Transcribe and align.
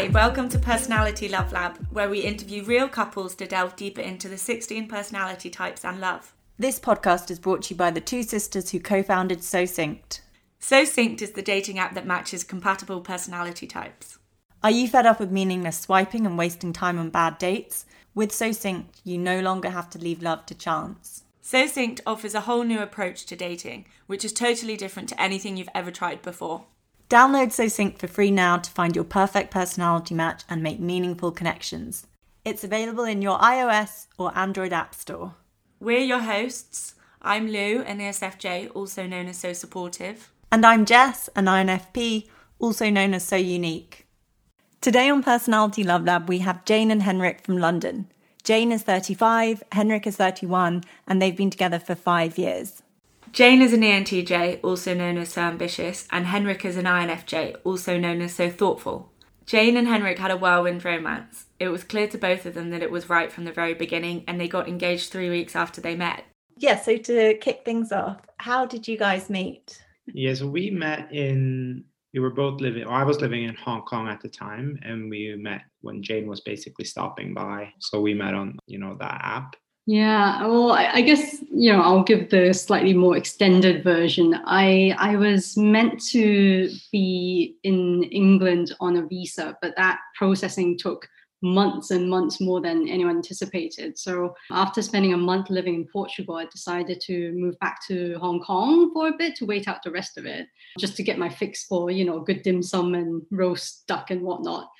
Hi, 0.00 0.08
welcome 0.08 0.48
to 0.48 0.58
Personality 0.58 1.28
Love 1.28 1.52
Lab, 1.52 1.76
where 1.90 2.08
we 2.08 2.20
interview 2.20 2.64
real 2.64 2.88
couples 2.88 3.34
to 3.34 3.46
delve 3.46 3.76
deeper 3.76 4.00
into 4.00 4.30
the 4.30 4.38
16 4.38 4.88
personality 4.88 5.50
types 5.50 5.84
and 5.84 6.00
love. 6.00 6.32
This 6.58 6.80
podcast 6.80 7.30
is 7.30 7.38
brought 7.38 7.64
to 7.64 7.74
you 7.74 7.76
by 7.76 7.90
the 7.90 8.00
two 8.00 8.22
sisters 8.22 8.70
who 8.70 8.80
co 8.80 9.02
founded 9.02 9.44
So 9.44 9.64
Synced. 9.64 10.20
So 10.58 10.84
Synced 10.84 11.20
is 11.20 11.32
the 11.32 11.42
dating 11.42 11.78
app 11.78 11.92
that 11.92 12.06
matches 12.06 12.44
compatible 12.44 13.02
personality 13.02 13.66
types. 13.66 14.16
Are 14.62 14.70
you 14.70 14.88
fed 14.88 15.04
up 15.04 15.20
of 15.20 15.30
meaningless 15.30 15.78
swiping 15.78 16.24
and 16.24 16.38
wasting 16.38 16.72
time 16.72 16.98
on 16.98 17.10
bad 17.10 17.36
dates? 17.36 17.84
With 18.14 18.32
So 18.32 18.52
Synced, 18.52 19.02
you 19.04 19.18
no 19.18 19.40
longer 19.40 19.68
have 19.68 19.90
to 19.90 19.98
leave 19.98 20.22
love 20.22 20.46
to 20.46 20.54
chance. 20.54 21.24
So 21.42 21.66
Synced 21.66 22.00
offers 22.06 22.34
a 22.34 22.40
whole 22.40 22.64
new 22.64 22.80
approach 22.80 23.26
to 23.26 23.36
dating, 23.36 23.84
which 24.06 24.24
is 24.24 24.32
totally 24.32 24.78
different 24.78 25.10
to 25.10 25.20
anything 25.20 25.58
you've 25.58 25.68
ever 25.74 25.90
tried 25.90 26.22
before. 26.22 26.64
Download 27.10 27.50
So 27.50 27.64
Synced 27.64 27.98
for 27.98 28.06
free 28.06 28.30
now 28.30 28.56
to 28.58 28.70
find 28.70 28.94
your 28.94 29.04
perfect 29.04 29.50
personality 29.50 30.14
match 30.14 30.44
and 30.48 30.62
make 30.62 30.78
meaningful 30.78 31.32
connections. 31.32 32.06
It's 32.44 32.62
available 32.62 33.02
in 33.02 33.20
your 33.20 33.36
iOS 33.40 34.06
or 34.16 34.30
Android 34.38 34.72
App 34.72 34.94
Store. 34.94 35.34
We're 35.80 35.98
your 35.98 36.20
hosts. 36.20 36.94
I'm 37.20 37.48
Lou, 37.48 37.82
an 37.82 37.98
ESFJ, 37.98 38.70
also 38.76 39.08
known 39.08 39.26
as 39.26 39.38
So 39.38 39.52
Supportive. 39.52 40.30
And 40.52 40.64
I'm 40.64 40.84
Jess, 40.84 41.28
an 41.34 41.46
INFP, 41.46 42.28
also 42.60 42.88
known 42.90 43.12
as 43.12 43.24
So 43.24 43.34
Unique. 43.34 44.06
Today 44.80 45.10
on 45.10 45.24
Personality 45.24 45.82
Love 45.82 46.04
Lab, 46.04 46.28
we 46.28 46.38
have 46.38 46.64
Jane 46.64 46.92
and 46.92 47.02
Henrik 47.02 47.40
from 47.40 47.58
London. 47.58 48.06
Jane 48.44 48.70
is 48.70 48.84
35, 48.84 49.64
Henrik 49.72 50.06
is 50.06 50.14
31, 50.14 50.84
and 51.08 51.20
they've 51.20 51.36
been 51.36 51.50
together 51.50 51.80
for 51.80 51.96
five 51.96 52.38
years. 52.38 52.82
Jane 53.32 53.62
is 53.62 53.72
an 53.72 53.82
ENTJ, 53.82 54.58
also 54.64 54.92
known 54.92 55.16
as 55.16 55.32
So 55.32 55.42
Ambitious, 55.42 56.08
and 56.10 56.26
Henrik 56.26 56.64
is 56.64 56.76
an 56.76 56.86
INFJ, 56.86 57.56
also 57.62 57.96
known 57.96 58.20
as 58.20 58.34
So 58.34 58.50
Thoughtful. 58.50 59.12
Jane 59.46 59.76
and 59.76 59.86
Henrik 59.86 60.18
had 60.18 60.32
a 60.32 60.36
whirlwind 60.36 60.84
romance. 60.84 61.46
It 61.60 61.68
was 61.68 61.84
clear 61.84 62.08
to 62.08 62.18
both 62.18 62.44
of 62.44 62.54
them 62.54 62.70
that 62.70 62.82
it 62.82 62.90
was 62.90 63.08
right 63.08 63.32
from 63.32 63.44
the 63.44 63.52
very 63.52 63.74
beginning, 63.74 64.24
and 64.26 64.40
they 64.40 64.48
got 64.48 64.68
engaged 64.68 65.10
three 65.10 65.30
weeks 65.30 65.54
after 65.54 65.80
they 65.80 65.94
met. 65.94 66.24
Yeah, 66.56 66.80
so 66.80 66.96
to 66.96 67.38
kick 67.38 67.62
things 67.64 67.92
off, 67.92 68.20
how 68.38 68.66
did 68.66 68.88
you 68.88 68.98
guys 68.98 69.30
meet? 69.30 69.80
Yeah, 70.12 70.34
so 70.34 70.48
we 70.48 70.70
met 70.70 71.12
in 71.12 71.84
we 72.12 72.20
were 72.20 72.30
both 72.30 72.60
living 72.60 72.84
or 72.84 72.92
I 72.92 73.04
was 73.04 73.20
living 73.20 73.44
in 73.44 73.54
Hong 73.54 73.82
Kong 73.82 74.08
at 74.08 74.20
the 74.20 74.28
time 74.28 74.78
and 74.82 75.08
we 75.08 75.34
met 75.36 75.62
when 75.80 76.02
Jane 76.02 76.26
was 76.26 76.40
basically 76.40 76.84
stopping 76.84 77.34
by. 77.34 77.72
So 77.78 78.00
we 78.00 78.14
met 78.14 78.34
on, 78.34 78.58
you 78.66 78.78
know, 78.78 78.96
that 78.98 79.20
app. 79.22 79.54
Yeah, 79.86 80.46
well, 80.46 80.72
I, 80.72 81.00
guess 81.00 81.42
you 81.50 81.72
know 81.72 81.80
I'll 81.80 82.04
give 82.04 82.30
the 82.30 82.52
slightly 82.52 82.94
more 82.94 83.16
extended 83.16 83.82
version. 83.82 84.40
I 84.44 84.94
I 84.98 85.16
was 85.16 85.56
meant 85.56 86.00
to 86.10 86.70
be 86.92 87.56
in 87.64 88.04
England 88.04 88.74
on 88.78 88.98
a 88.98 89.06
visa, 89.06 89.56
but 89.60 89.74
that 89.76 89.98
processing 90.16 90.78
took 90.78 91.08
months 91.42 91.90
and 91.90 92.08
months 92.08 92.40
more 92.40 92.60
than 92.60 92.88
anyone 92.88 93.16
anticipated. 93.16 93.98
So 93.98 94.34
after 94.50 94.82
spending 94.82 95.14
a 95.14 95.16
month 95.16 95.50
living 95.50 95.74
in 95.74 95.86
Portugal, 95.86 96.36
I 96.36 96.44
decided 96.46 97.00
to 97.06 97.32
move 97.32 97.58
back 97.60 97.80
to 97.88 98.16
Hong 98.20 98.40
Kong 98.40 98.92
for 98.92 99.08
a 99.08 99.16
bit 99.16 99.36
to 99.36 99.46
wait 99.46 99.66
out 99.66 99.82
the 99.82 99.90
rest 99.90 100.18
of 100.18 100.26
it, 100.26 100.46
just 100.78 100.96
to 100.96 101.02
get 101.02 101.18
my 101.18 101.28
fix 101.28 101.64
for, 101.64 101.90
you 101.90 102.04
know, 102.04 102.20
good 102.20 102.42
dim 102.42 102.62
sum 102.62 102.94
and 102.94 103.22
roast 103.30 103.86
duck 103.86 104.10
and 104.10 104.22
whatnot. 104.22 104.70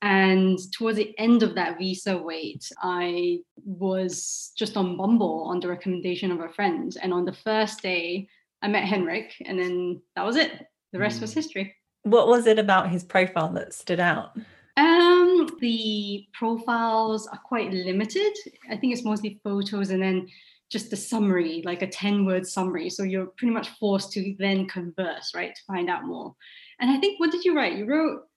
And 0.00 0.58
towards 0.72 0.96
the 0.96 1.18
end 1.18 1.42
of 1.42 1.54
that 1.56 1.78
visa 1.78 2.16
wait, 2.16 2.70
I 2.82 3.40
was 3.64 4.52
just 4.56 4.76
on 4.76 4.96
Bumble 4.96 5.44
on 5.48 5.58
the 5.60 5.68
recommendation 5.68 6.30
of 6.30 6.40
a 6.40 6.48
friend. 6.48 6.96
And 7.02 7.12
on 7.12 7.24
the 7.24 7.32
first 7.32 7.82
day, 7.82 8.28
I 8.62 8.68
met 8.68 8.84
Henrik, 8.84 9.34
and 9.44 9.58
then 9.58 10.02
that 10.14 10.24
was 10.24 10.36
it. 10.36 10.66
The 10.92 10.98
rest 10.98 11.18
mm. 11.18 11.22
was 11.22 11.32
history. 11.32 11.74
What 12.02 12.28
was 12.28 12.46
it 12.46 12.58
about 12.58 12.90
his 12.90 13.04
profile 13.04 13.52
that 13.52 13.74
stood 13.74 14.00
out? 14.00 14.36
Um, 14.76 15.48
the 15.60 16.26
profiles 16.32 17.26
are 17.26 17.40
quite 17.44 17.72
limited. 17.72 18.32
I 18.70 18.76
think 18.76 18.92
it's 18.92 19.04
mostly 19.04 19.40
photos 19.42 19.90
and 19.90 20.00
then 20.00 20.28
just 20.70 20.92
a 20.92 20.96
summary, 20.96 21.62
like 21.64 21.82
a 21.82 21.86
10 21.86 22.24
word 22.24 22.46
summary. 22.46 22.90
So 22.90 23.02
you're 23.02 23.26
pretty 23.26 23.52
much 23.52 23.70
forced 23.80 24.12
to 24.12 24.36
then 24.38 24.66
converse, 24.66 25.32
right, 25.34 25.54
to 25.54 25.62
find 25.66 25.90
out 25.90 26.04
more. 26.04 26.34
And 26.78 26.90
I 26.90 26.98
think, 26.98 27.18
what 27.18 27.32
did 27.32 27.44
you 27.44 27.56
write? 27.56 27.76
You 27.76 27.86
wrote 27.86 28.27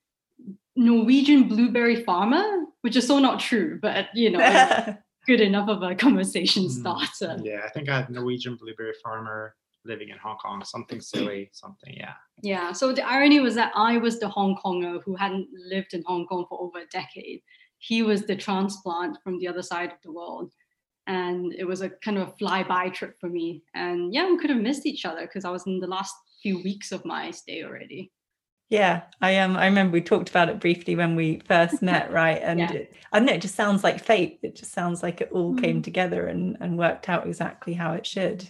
Norwegian 0.76 1.48
blueberry 1.48 2.04
farmer, 2.04 2.66
which 2.82 2.96
is 2.96 3.08
so 3.08 3.20
not 3.20 3.40
true, 3.40 3.80
but 3.82 4.08
you 4.14 4.30
know, 4.30 4.98
good 5.28 5.42
enough 5.42 5.70
of 5.70 5.84
a 5.84 5.96
conversation 5.96 6.64
hmm. 6.64 6.70
starter. 6.70 7.38
Yeah, 7.44 7.62
I 7.66 7.70
think 7.70 7.90
I 7.90 7.98
had 7.98 8.10
Norwegian 8.10 8.56
blueberry 8.56 8.94
farmer 9.04 9.56
living 9.86 10.10
in 10.10 10.18
Hong 10.18 10.38
Kong, 10.38 10.64
something 10.64 11.02
silly, 11.02 11.50
something, 11.54 11.94
yeah. 11.94 12.14
Yeah. 12.44 12.72
So 12.72 12.92
the 12.94 13.08
irony 13.08 13.40
was 13.40 13.56
that 13.56 13.72
I 13.76 13.98
was 13.98 14.20
the 14.20 14.30
Hong 14.30 14.56
Konger 14.64 15.02
who 15.04 15.16
hadn't 15.16 15.48
lived 15.54 15.94
in 15.94 16.04
Hong 16.06 16.26
Kong 16.28 16.46
for 16.48 16.62
over 16.62 16.80
a 16.80 16.88
decade. 16.88 17.42
He 17.80 18.04
was 18.04 18.24
the 18.24 18.36
transplant 18.36 19.18
from 19.24 19.40
the 19.40 19.48
other 19.48 19.64
side 19.64 19.92
of 19.92 19.98
the 20.04 20.12
world. 20.12 20.54
And 21.08 21.54
it 21.54 21.66
was 21.66 21.82
a 21.82 21.90
kind 21.90 22.18
of 22.18 22.28
a 22.28 22.32
flyby 22.34 22.94
trip 22.94 23.16
for 23.20 23.28
me. 23.28 23.64
And 23.74 24.14
yeah, 24.14 24.30
we 24.30 24.38
could 24.38 24.52
have 24.52 24.62
missed 24.62 24.86
each 24.86 25.06
other 25.06 25.22
because 25.22 25.46
I 25.46 25.50
was 25.50 25.66
in 25.66 25.80
the 25.80 25.88
last 25.88 26.14
few 26.42 26.62
weeks 26.64 26.92
of 26.92 27.06
my 27.06 27.32
stay 27.32 27.64
already. 27.64 28.12
Yeah, 28.72 29.02
I 29.20 29.38
um 29.40 29.58
I 29.58 29.66
remember 29.66 29.92
we 29.92 30.02
talked 30.02 30.30
about 30.30 30.48
it 30.48 30.62
briefly 30.62 30.96
when 30.96 31.18
we 31.18 31.42
first 31.46 31.82
met, 31.82 32.10
right? 32.12 32.42
And 32.42 32.62
yeah. 32.62 32.72
it, 32.72 32.94
I 33.12 33.20
don't 33.20 33.26
know, 33.26 33.34
it 33.34 33.42
just 33.42 33.56
sounds 33.56 33.84
like 33.84 34.02
fate. 34.04 34.40
It 34.42 34.56
just 34.56 34.72
sounds 34.72 35.04
like 35.04 35.20
it 35.20 35.30
all 35.34 35.54
mm. 35.54 35.62
came 35.62 35.82
together 35.82 36.26
and 36.28 36.56
and 36.62 36.78
worked 36.78 37.10
out 37.10 37.28
exactly 37.28 37.74
how 37.74 37.92
it 37.92 38.08
should. 38.08 38.50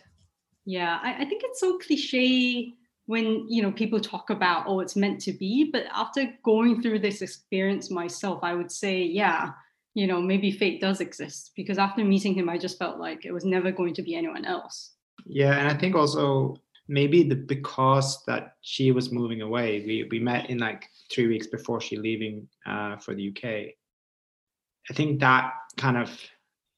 Yeah, 0.64 1.00
I, 1.02 1.24
I 1.24 1.26
think 1.26 1.42
it's 1.44 1.60
so 1.60 1.80
cliche 1.80 2.72
when 3.08 3.48
you 3.50 3.64
know 3.64 3.72
people 3.72 4.00
talk 4.00 4.30
about 4.30 4.66
oh 4.68 4.80
it's 4.80 4.96
meant 4.96 5.22
to 5.22 5.34
be, 5.34 5.72
but 5.74 5.86
after 5.92 6.32
going 6.46 6.84
through 6.84 7.00
this 7.00 7.24
experience 7.24 7.90
myself, 7.90 8.44
I 8.44 8.54
would 8.54 8.72
say 8.72 9.02
yeah, 9.02 9.54
you 9.96 10.06
know 10.06 10.22
maybe 10.22 10.52
fate 10.52 10.80
does 10.80 11.02
exist 11.02 11.54
because 11.56 11.80
after 11.80 12.06
meeting 12.06 12.36
him, 12.36 12.48
I 12.48 12.60
just 12.60 12.78
felt 12.78 13.00
like 13.00 13.26
it 13.26 13.34
was 13.34 13.44
never 13.44 13.72
going 13.72 13.96
to 13.96 14.04
be 14.04 14.14
anyone 14.14 14.46
else. 14.46 14.94
Yeah, 15.26 15.58
and 15.58 15.68
I 15.68 15.74
think 15.80 15.96
also 15.96 16.58
maybe 16.92 17.24
the 17.24 17.36
because 17.36 18.22
that 18.28 18.56
she 18.62 18.92
was 18.92 19.12
moving 19.12 19.42
away 19.42 19.84
we 19.86 20.08
we 20.12 20.20
met 20.20 20.50
in 20.50 20.58
like 20.58 20.88
three 21.10 21.28
weeks 21.28 21.48
before 21.48 21.80
she 21.80 21.96
leaving 21.96 22.48
uh, 22.66 22.98
for 22.98 23.16
the 23.16 23.30
uk 23.30 23.44
i 23.44 24.94
think 24.94 25.20
that 25.20 25.54
kind 25.78 25.98
of 25.98 26.12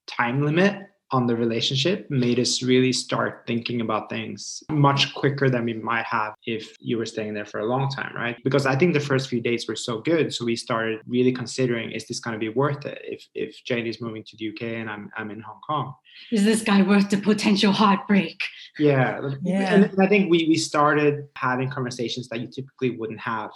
time 0.07 0.44
limit 0.46 0.88
on 1.13 1.28
the 1.28 1.35
relationship 1.35 2.09
made 2.09 2.40
us 2.40 2.63
really 2.63 2.91
start 2.91 3.44
thinking 3.46 3.81
about 3.81 4.09
things 4.09 4.63
much 4.69 5.13
quicker 5.13 5.50
than 5.50 5.66
we 5.66 5.74
might 5.74 6.06
have 6.06 6.34
if 6.46 6.75
you 6.79 6.97
were 6.97 7.06
staying 7.06 7.34
there 7.34 7.46
for 7.46 7.59
a 7.59 7.66
long 7.66 7.90
time, 7.90 8.16
right? 8.16 8.38
Because 8.44 8.66
I 8.66 8.75
think 8.75 8.94
the 8.94 9.00
first 9.00 9.29
few 9.29 9.40
dates 9.40 9.68
were 9.68 9.75
so 9.75 10.01
good. 10.01 10.34
So 10.34 10.44
we 10.46 10.56
started 10.56 11.00
really 11.07 11.31
considering 11.31 11.91
is 11.91 12.07
this 12.07 12.19
going 12.19 12.34
to 12.34 12.40
be 12.40 12.50
worth 12.50 12.85
it 12.85 13.00
if 13.03 13.28
if 13.35 13.63
Jane 13.63 13.88
is 13.88 14.01
moving 14.01 14.24
to 14.24 14.38
the 14.38 14.50
UK 14.50 14.62
and 14.79 14.90
I'm 14.90 15.09
I'm 15.16 15.29
in 15.29 15.41
Hong 15.41 15.62
Kong? 15.68 15.94
Is 16.31 16.44
this 16.44 16.62
guy 16.63 16.81
worth 16.81 17.09
the 17.09 17.18
potential 17.18 17.72
heartbreak? 17.72 18.40
Yeah. 18.80 19.31
yeah. 19.44 19.74
And 19.74 20.01
I 20.01 20.07
think 20.07 20.31
we 20.31 20.45
we 20.47 20.56
started 20.56 21.28
having 21.35 21.69
conversations 21.69 22.28
that 22.30 22.40
you 22.40 22.47
typically 22.47 22.91
wouldn't 22.91 23.19
have 23.19 23.51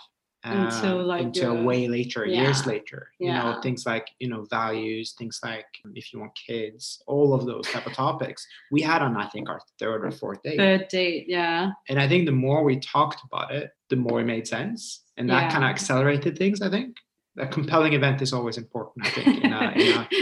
until 0.52 1.00
um, 1.00 1.08
like 1.08 1.24
until 1.24 1.64
way 1.64 1.88
later 1.88 2.26
yeah. 2.26 2.42
years 2.42 2.66
later 2.66 3.10
yeah. 3.20 3.28
you 3.28 3.34
know 3.34 3.62
things 3.62 3.86
like 3.86 4.10
you 4.20 4.28
know 4.28 4.46
values 4.50 5.14
things 5.18 5.40
like 5.44 5.66
if 5.94 6.14
you 6.14 6.20
want 6.20 6.32
kids 6.36 7.02
all 7.08 7.34
of 7.34 7.46
those 7.46 7.68
type 7.68 7.86
of 7.86 7.94
topics. 7.94 8.46
We 8.72 8.82
had 8.82 9.02
on 9.02 9.16
i 9.18 9.28
think 9.28 9.50
our 9.50 9.62
third 9.80 10.06
or 10.06 10.12
fourth 10.12 10.42
date. 10.44 10.58
Third 10.58 10.88
date 10.90 11.26
yeah. 11.28 11.72
And 11.90 12.00
i 12.00 12.08
think 12.08 12.26
the 12.26 12.32
more 12.32 12.64
we 12.64 12.80
talked 12.80 13.22
about 13.26 13.52
it 13.52 13.72
the 13.90 13.96
more 13.96 14.22
it 14.22 14.26
made 14.26 14.48
sense 14.48 15.04
and 15.18 15.30
that 15.30 15.44
yeah. 15.44 15.52
kind 15.52 15.64
of 15.64 15.70
accelerated 15.70 16.38
things 16.38 16.62
i 16.62 16.70
think. 16.70 16.96
A 17.40 17.46
compelling 17.46 17.94
event 17.94 18.24
is 18.24 18.34
always 18.34 18.58
important 18.58 19.06
i 19.06 19.10
think 19.12 19.44
in 19.44 19.54
a, 19.54 19.72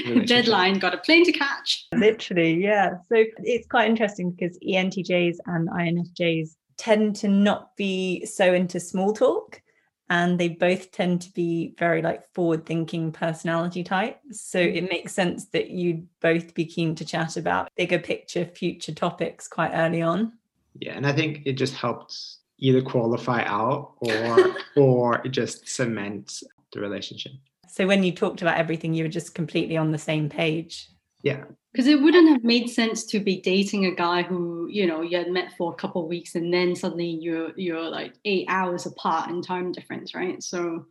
in 0.10 0.18
a 0.20 0.26
deadline 0.36 0.80
got 0.80 0.94
a 0.94 0.98
plane 0.98 1.24
to 1.26 1.32
catch. 1.32 1.88
Literally 1.94 2.62
yeah. 2.62 2.96
So 3.08 3.24
it's 3.38 3.68
quite 3.68 3.90
interesting 3.90 4.32
because 4.32 4.58
entjs 4.60 5.38
and 5.46 5.70
infjs 5.70 6.56
tend 6.78 7.16
to 7.18 7.28
not 7.28 7.76
be 7.78 8.26
so 8.26 8.54
into 8.54 8.80
small 8.80 9.14
talk 9.14 9.62
and 10.10 10.40
they 10.40 10.50
both 10.50 10.92
tend 10.92 11.22
to 11.22 11.34
be 11.34 11.74
very 11.80 12.02
like 12.02 12.32
forward 12.34 12.66
thinking 12.66 13.12
personality 13.12 13.84
types. 13.84 14.42
So 14.42 14.60
it 14.60 14.84
mm. 14.84 14.90
makes 14.90 15.14
sense 15.14 15.46
that 15.48 15.70
you'd 15.70 16.08
both 16.20 16.54
be 16.54 16.66
keen 16.66 16.96
to 16.96 17.06
chat 17.06 17.38
about 17.38 17.70
bigger 17.76 18.00
picture 18.00 18.46
future 18.46 18.94
topics 18.94 19.48
quite 19.48 19.72
early 19.74 20.02
on. 20.02 20.34
Yeah 20.80 20.94
and 20.94 21.08
i 21.08 21.14
think 21.14 21.42
it 21.46 21.54
just 21.54 21.74
helped 21.74 22.18
either 22.58 22.82
qualify 22.82 23.44
out 23.44 23.94
or 24.00 24.56
or 24.76 25.28
just 25.28 25.68
cement 25.68 26.44
the 26.72 26.80
relationship. 26.80 27.34
So 27.68 27.88
when 27.88 28.04
you 28.04 28.12
talked 28.12 28.42
about 28.42 28.58
everything 28.58 28.94
you 28.94 29.04
were 29.04 29.10
just 29.10 29.36
completely 29.36 29.78
on 29.78 29.92
the 29.92 29.98
same 29.98 30.30
page 30.30 30.90
yeah. 31.26 31.44
Because 31.74 31.88
it 31.88 32.02
wouldn't 32.02 32.30
have 32.30 32.44
made 32.44 32.70
sense 32.70 33.04
to 33.08 33.20
be 33.20 33.42
dating 33.42 33.86
a 33.86 33.96
guy 33.96 34.22
who 34.22 34.68
you 34.70 34.88
know 34.88 35.02
you 35.02 35.18
had 35.18 35.30
met 35.30 35.52
for 35.58 35.74
a 35.74 35.76
couple 35.76 36.04
of 36.04 36.08
weeks 36.08 36.36
and 36.36 36.54
then 36.54 36.74
suddenly 36.74 37.18
you're 37.20 37.52
you're 37.58 37.90
like 37.90 38.14
eight 38.24 38.46
hours 38.48 38.86
apart 38.86 39.30
in 39.30 39.42
time 39.42 39.74
difference 39.74 40.16
right? 40.16 40.42
So 40.42 40.86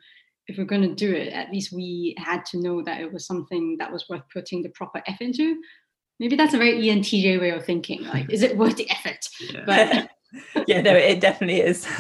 if 0.47 0.59
we're 0.59 0.65
going 0.65 0.83
to 0.83 0.95
do 0.95 1.15
it 1.15 1.33
at 1.33 1.51
least 1.51 1.73
we 1.73 2.15
had 2.19 2.45
to 2.47 2.61
know 2.61 2.83
that 2.83 3.01
it 3.01 3.11
was 3.11 3.27
something 3.27 3.79
that 3.79 3.91
was 3.91 4.07
worth 4.11 4.25
putting 4.31 4.63
the 4.63 4.69
proper 4.71 5.01
effort 5.07 5.23
into. 5.25 5.57
Maybe 6.21 6.37
that's 6.37 6.55
a 6.55 6.59
very 6.59 6.83
entj 6.83 7.41
way 7.41 7.51
of 7.51 7.65
thinking 7.65 8.03
like 8.03 8.31
is 8.31 8.43
it 8.43 8.57
worth 8.61 8.77
the 8.77 8.91
effort? 8.91 9.27
Yeah. 9.41 9.63
but 9.65 10.67
yeah 10.69 10.83
no 10.83 10.93
it 10.95 11.21
definitely 11.21 11.61
is. 11.61 11.87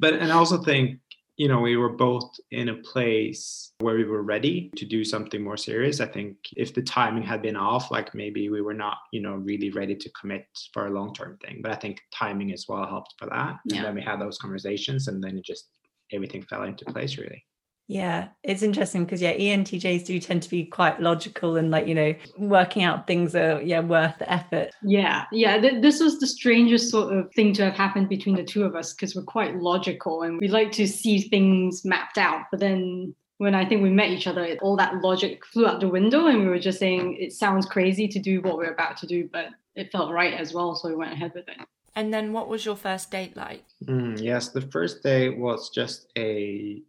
But 0.00 0.12
and 0.14 0.30
i 0.30 0.34
also 0.34 0.62
think 0.62 1.00
you 1.38 1.46
know, 1.46 1.60
we 1.60 1.76
were 1.76 1.88
both 1.88 2.36
in 2.50 2.68
a 2.68 2.74
place 2.74 3.72
where 3.78 3.94
we 3.94 4.04
were 4.04 4.22
ready 4.22 4.70
to 4.76 4.84
do 4.84 5.04
something 5.04 5.42
more 5.42 5.56
serious. 5.56 6.00
I 6.00 6.06
think 6.06 6.36
if 6.56 6.74
the 6.74 6.82
timing 6.82 7.22
had 7.22 7.42
been 7.42 7.56
off, 7.56 7.92
like 7.92 8.12
maybe 8.12 8.50
we 8.50 8.60
were 8.60 8.74
not, 8.74 8.98
you 9.12 9.22
know, 9.22 9.34
really 9.34 9.70
ready 9.70 9.94
to 9.94 10.10
commit 10.20 10.46
for 10.72 10.86
a 10.86 10.90
long 10.90 11.14
term 11.14 11.38
thing. 11.38 11.60
But 11.62 11.70
I 11.70 11.76
think 11.76 12.00
timing 12.12 12.52
as 12.52 12.66
well 12.68 12.84
helped 12.84 13.14
for 13.18 13.26
that. 13.26 13.58
Yeah. 13.66 13.76
And 13.76 13.86
then 13.86 13.94
we 13.94 14.02
had 14.02 14.20
those 14.20 14.36
conversations 14.38 15.06
and 15.06 15.22
then 15.22 15.38
it 15.38 15.44
just 15.44 15.68
everything 16.12 16.42
fell 16.42 16.64
into 16.64 16.84
place 16.86 17.16
really. 17.18 17.44
Yeah, 17.88 18.28
it's 18.42 18.62
interesting 18.62 19.06
because 19.06 19.22
yeah, 19.22 19.34
ENTJs 19.34 20.04
do 20.04 20.20
tend 20.20 20.42
to 20.42 20.50
be 20.50 20.66
quite 20.66 21.00
logical 21.00 21.56
and 21.56 21.70
like 21.70 21.86
you 21.86 21.94
know 21.94 22.14
working 22.36 22.82
out 22.82 23.06
things 23.06 23.34
are 23.34 23.62
yeah 23.62 23.80
worth 23.80 24.18
the 24.18 24.30
effort. 24.30 24.72
Yeah, 24.82 25.24
yeah. 25.32 25.58
Th- 25.58 25.80
this 25.80 25.98
was 25.98 26.20
the 26.20 26.26
strangest 26.26 26.90
sort 26.90 27.16
of 27.16 27.32
thing 27.32 27.54
to 27.54 27.64
have 27.64 27.74
happened 27.74 28.10
between 28.10 28.36
the 28.36 28.44
two 28.44 28.64
of 28.64 28.76
us 28.76 28.92
because 28.92 29.16
we're 29.16 29.22
quite 29.22 29.56
logical 29.56 30.22
and 30.22 30.38
we 30.38 30.48
like 30.48 30.70
to 30.72 30.86
see 30.86 31.22
things 31.22 31.82
mapped 31.86 32.18
out. 32.18 32.42
But 32.50 32.60
then 32.60 33.14
when 33.38 33.54
I 33.54 33.64
think 33.64 33.82
we 33.82 33.90
met 33.90 34.10
each 34.10 34.26
other, 34.26 34.58
all 34.60 34.76
that 34.76 35.00
logic 35.00 35.46
flew 35.46 35.66
out 35.66 35.80
the 35.80 35.88
window 35.88 36.26
and 36.26 36.40
we 36.40 36.46
were 36.46 36.58
just 36.58 36.78
saying 36.78 37.16
it 37.18 37.32
sounds 37.32 37.64
crazy 37.64 38.06
to 38.06 38.18
do 38.18 38.42
what 38.42 38.58
we're 38.58 38.72
about 38.72 38.98
to 38.98 39.06
do, 39.06 39.30
but 39.32 39.46
it 39.76 39.90
felt 39.90 40.12
right 40.12 40.34
as 40.34 40.52
well. 40.52 40.74
So 40.74 40.88
we 40.88 40.94
went 40.94 41.12
ahead 41.12 41.32
with 41.34 41.48
it. 41.48 41.56
And 41.94 42.12
then 42.12 42.32
what 42.32 42.48
was 42.48 42.64
your 42.64 42.76
first 42.76 43.10
date 43.10 43.36
like? 43.36 43.64
Mm, 43.86 44.20
yes, 44.20 44.50
the 44.50 44.60
first 44.60 45.02
day 45.02 45.30
was 45.30 45.70
just 45.70 46.12
a 46.16 46.82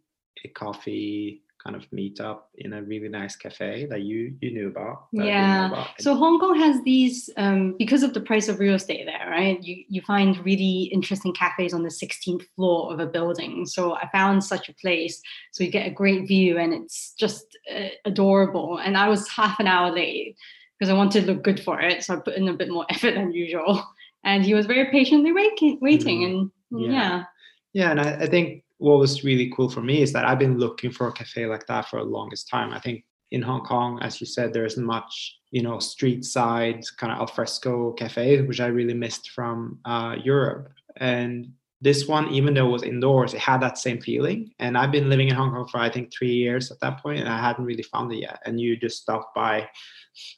a 0.44 0.48
coffee 0.48 1.42
kind 1.62 1.76
of 1.76 1.82
meetup 1.90 2.38
in 2.56 2.72
a 2.72 2.82
really 2.82 3.08
nice 3.10 3.36
cafe 3.36 3.84
that 3.90 4.00
you 4.00 4.34
you 4.40 4.50
knew 4.50 4.68
about. 4.68 5.08
Yeah. 5.12 5.66
about. 5.68 5.88
So 6.00 6.14
Hong 6.14 6.40
Kong 6.40 6.58
has 6.58 6.82
these 6.84 7.28
um, 7.36 7.76
because 7.78 8.02
of 8.02 8.14
the 8.14 8.20
price 8.22 8.48
of 8.48 8.58
real 8.58 8.74
estate 8.76 9.04
there, 9.04 9.28
right? 9.30 9.62
You 9.62 9.84
you 9.88 10.00
find 10.00 10.42
really 10.42 10.84
interesting 10.92 11.34
cafes 11.34 11.74
on 11.74 11.82
the 11.82 11.90
16th 11.90 12.46
floor 12.56 12.92
of 12.92 12.98
a 13.00 13.06
building. 13.06 13.66
So 13.66 13.94
I 13.94 14.08
found 14.10 14.42
such 14.42 14.70
a 14.70 14.74
place. 14.74 15.20
So 15.52 15.62
you 15.62 15.70
get 15.70 15.86
a 15.86 15.90
great 15.90 16.26
view, 16.26 16.56
and 16.56 16.72
it's 16.72 17.12
just 17.18 17.44
uh, 17.74 17.88
adorable. 18.06 18.78
And 18.78 18.96
I 18.96 19.08
was 19.08 19.28
half 19.28 19.60
an 19.60 19.66
hour 19.66 19.92
late 19.92 20.36
because 20.78 20.90
I 20.90 20.94
wanted 20.96 21.26
to 21.26 21.32
look 21.32 21.42
good 21.44 21.60
for 21.60 21.78
it, 21.78 22.02
so 22.02 22.14
I 22.14 22.20
put 22.20 22.36
in 22.36 22.48
a 22.48 22.54
bit 22.54 22.70
more 22.70 22.86
effort 22.90 23.12
than 23.14 23.32
usual. 23.32 23.84
And 24.24 24.44
he 24.44 24.54
was 24.54 24.64
very 24.66 24.90
patiently 24.90 25.32
waiting, 25.32 25.78
waiting, 25.82 26.20
Mm. 26.22 26.50
and 26.72 26.80
Yeah. 26.84 26.90
yeah. 26.92 27.24
Yeah, 27.72 27.90
and 27.90 28.00
I, 28.00 28.10
I 28.24 28.26
think 28.26 28.64
what 28.80 28.98
was 28.98 29.24
really 29.24 29.52
cool 29.54 29.68
for 29.68 29.82
me 29.82 30.00
is 30.00 30.12
that 30.14 30.24
I've 30.24 30.38
been 30.38 30.58
looking 30.58 30.90
for 30.90 31.08
a 31.08 31.12
cafe 31.12 31.44
like 31.46 31.66
that 31.66 31.88
for 31.88 32.00
the 32.00 32.10
longest 32.10 32.48
time. 32.48 32.72
I 32.72 32.80
think 32.80 33.04
in 33.30 33.42
Hong 33.42 33.60
Kong, 33.60 33.98
as 34.00 34.20
you 34.20 34.26
said, 34.26 34.52
there 34.52 34.64
isn't 34.64 34.84
much, 34.84 35.38
you 35.50 35.62
know, 35.62 35.78
street 35.78 36.24
side 36.24 36.82
kind 36.96 37.12
of 37.12 37.18
alfresco 37.18 37.92
cafe, 37.92 38.40
which 38.40 38.60
I 38.60 38.68
really 38.68 38.94
missed 38.94 39.30
from 39.30 39.78
uh, 39.84 40.16
Europe. 40.24 40.72
And 40.96 41.52
this 41.82 42.08
one, 42.08 42.30
even 42.30 42.54
though 42.54 42.68
it 42.68 42.72
was 42.72 42.82
indoors, 42.82 43.34
it 43.34 43.40
had 43.40 43.60
that 43.60 43.76
same 43.76 44.00
feeling. 44.00 44.50
And 44.58 44.78
I've 44.78 44.92
been 44.92 45.10
living 45.10 45.28
in 45.28 45.34
Hong 45.34 45.50
Kong 45.50 45.68
for 45.68 45.78
I 45.78 45.90
think 45.90 46.10
three 46.10 46.32
years 46.32 46.70
at 46.70 46.80
that 46.80 47.02
point, 47.02 47.20
and 47.20 47.28
I 47.28 47.38
hadn't 47.38 47.64
really 47.64 47.82
found 47.82 48.12
it 48.12 48.20
yet. 48.20 48.40
And 48.46 48.58
you 48.58 48.78
just 48.78 49.02
stopped 49.02 49.34
by 49.34 49.68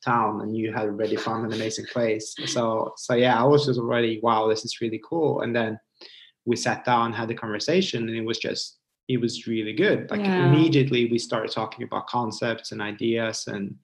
town 0.05 0.41
and 0.41 0.57
you 0.57 0.73
had 0.73 0.87
already 0.87 1.17
found 1.17 1.47
an 1.47 1.53
amazing 1.53 1.87
place. 1.93 2.35
So 2.47 2.93
so 2.97 3.15
yeah, 3.15 3.41
I 3.41 3.45
was 3.45 3.67
just 3.67 3.79
already, 3.79 4.21
wow, 4.21 4.49
this 4.49 4.65
is 4.65 4.81
really 4.81 5.01
cool. 5.09 5.43
And 5.43 5.55
then 5.55 5.79
we 6.45 6.57
sat 6.57 6.85
down, 6.85 7.13
had 7.13 7.29
the 7.29 7.35
conversation, 7.35 8.09
and 8.09 8.17
it 8.17 8.25
was 8.25 8.39
just 8.39 8.79
it 9.09 9.21
was 9.21 9.47
really 9.47 9.73
good. 9.73 10.11
Like 10.11 10.21
Yeah. 10.21 10.47
immediately 10.47 11.11
we 11.11 11.19
started 11.19 11.51
talking 11.53 11.85
about 11.85 12.07
concepts 12.07 12.73
and 12.73 12.81
ideas 12.81 13.47
and 13.47 13.77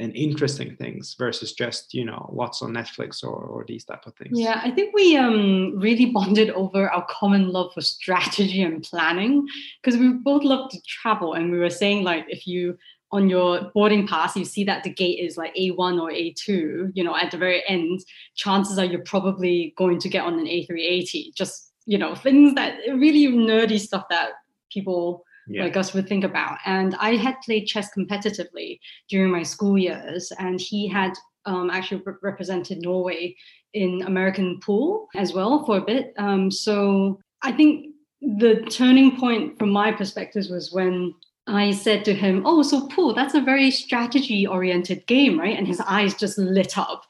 and 0.00 0.14
interesting 0.16 0.74
things 0.74 1.14
versus 1.16 1.52
just 1.52 1.94
you 1.94 2.04
know 2.04 2.28
what's 2.32 2.62
on 2.62 2.72
Netflix 2.72 3.22
or 3.22 3.36
or 3.36 3.64
these 3.66 3.84
type 3.84 4.06
of 4.06 4.14
things. 4.16 4.38
Yeah, 4.38 4.60
I 4.62 4.70
think 4.70 4.94
we 4.94 5.16
um, 5.16 5.78
really 5.78 6.06
bonded 6.06 6.50
over 6.50 6.90
our 6.90 7.06
common 7.08 7.48
love 7.48 7.72
for 7.74 7.80
strategy 7.80 8.62
and 8.62 8.82
planning 8.82 9.46
because 9.82 9.98
we 9.98 10.08
both 10.08 10.42
love 10.42 10.70
to 10.70 10.80
travel. 10.82 11.34
And 11.34 11.52
we 11.52 11.58
were 11.58 11.70
saying, 11.70 12.02
like, 12.02 12.26
if 12.28 12.46
you 12.46 12.76
on 13.12 13.30
your 13.30 13.70
boarding 13.74 14.08
pass, 14.08 14.34
you 14.34 14.44
see 14.44 14.64
that 14.64 14.82
the 14.82 14.90
gate 14.90 15.20
is 15.20 15.36
like 15.36 15.54
A1 15.54 16.00
or 16.00 16.10
A2, 16.10 16.90
you 16.94 17.04
know, 17.04 17.16
at 17.16 17.30
the 17.30 17.38
very 17.38 17.62
end, 17.68 18.00
chances 18.34 18.76
are 18.76 18.84
you're 18.84 19.04
probably 19.04 19.72
going 19.78 20.00
to 20.00 20.08
get 20.08 20.24
on 20.24 20.36
an 20.36 20.46
A380. 20.46 21.32
Just, 21.32 21.70
you 21.86 21.98
know, 21.98 22.14
things 22.14 22.54
that 22.54 22.78
really 22.88 23.26
nerdy 23.26 23.78
stuff 23.78 24.04
that 24.10 24.30
people 24.70 25.24
yeah. 25.46 25.64
like 25.64 25.76
us 25.76 25.92
would 25.92 26.08
think 26.08 26.24
about. 26.24 26.58
And 26.64 26.94
I 26.96 27.16
had 27.16 27.36
played 27.44 27.66
chess 27.66 27.90
competitively 27.96 28.80
during 29.08 29.30
my 29.30 29.42
school 29.42 29.78
years, 29.78 30.32
and 30.38 30.60
he 30.60 30.88
had 30.88 31.12
um, 31.46 31.70
actually 31.70 32.02
re- 32.04 32.14
represented 32.22 32.82
Norway 32.82 33.36
in 33.74 34.02
American 34.02 34.60
pool 34.60 35.08
as 35.16 35.32
well 35.32 35.64
for 35.64 35.78
a 35.78 35.84
bit. 35.84 36.14
Um, 36.16 36.50
so 36.50 37.20
I 37.42 37.52
think 37.52 37.94
the 38.20 38.62
turning 38.70 39.18
point 39.18 39.58
from 39.58 39.70
my 39.70 39.92
perspective 39.92 40.46
was 40.48 40.72
when 40.72 41.12
I 41.46 41.72
said 41.72 42.04
to 42.06 42.14
him, 42.14 42.42
Oh, 42.46 42.62
so 42.62 42.88
pool, 42.88 43.14
that's 43.14 43.34
a 43.34 43.40
very 43.40 43.70
strategy 43.70 44.46
oriented 44.46 45.06
game, 45.06 45.38
right? 45.38 45.56
And 45.56 45.66
his 45.66 45.80
eyes 45.80 46.14
just 46.14 46.38
lit 46.38 46.78
up. 46.78 47.04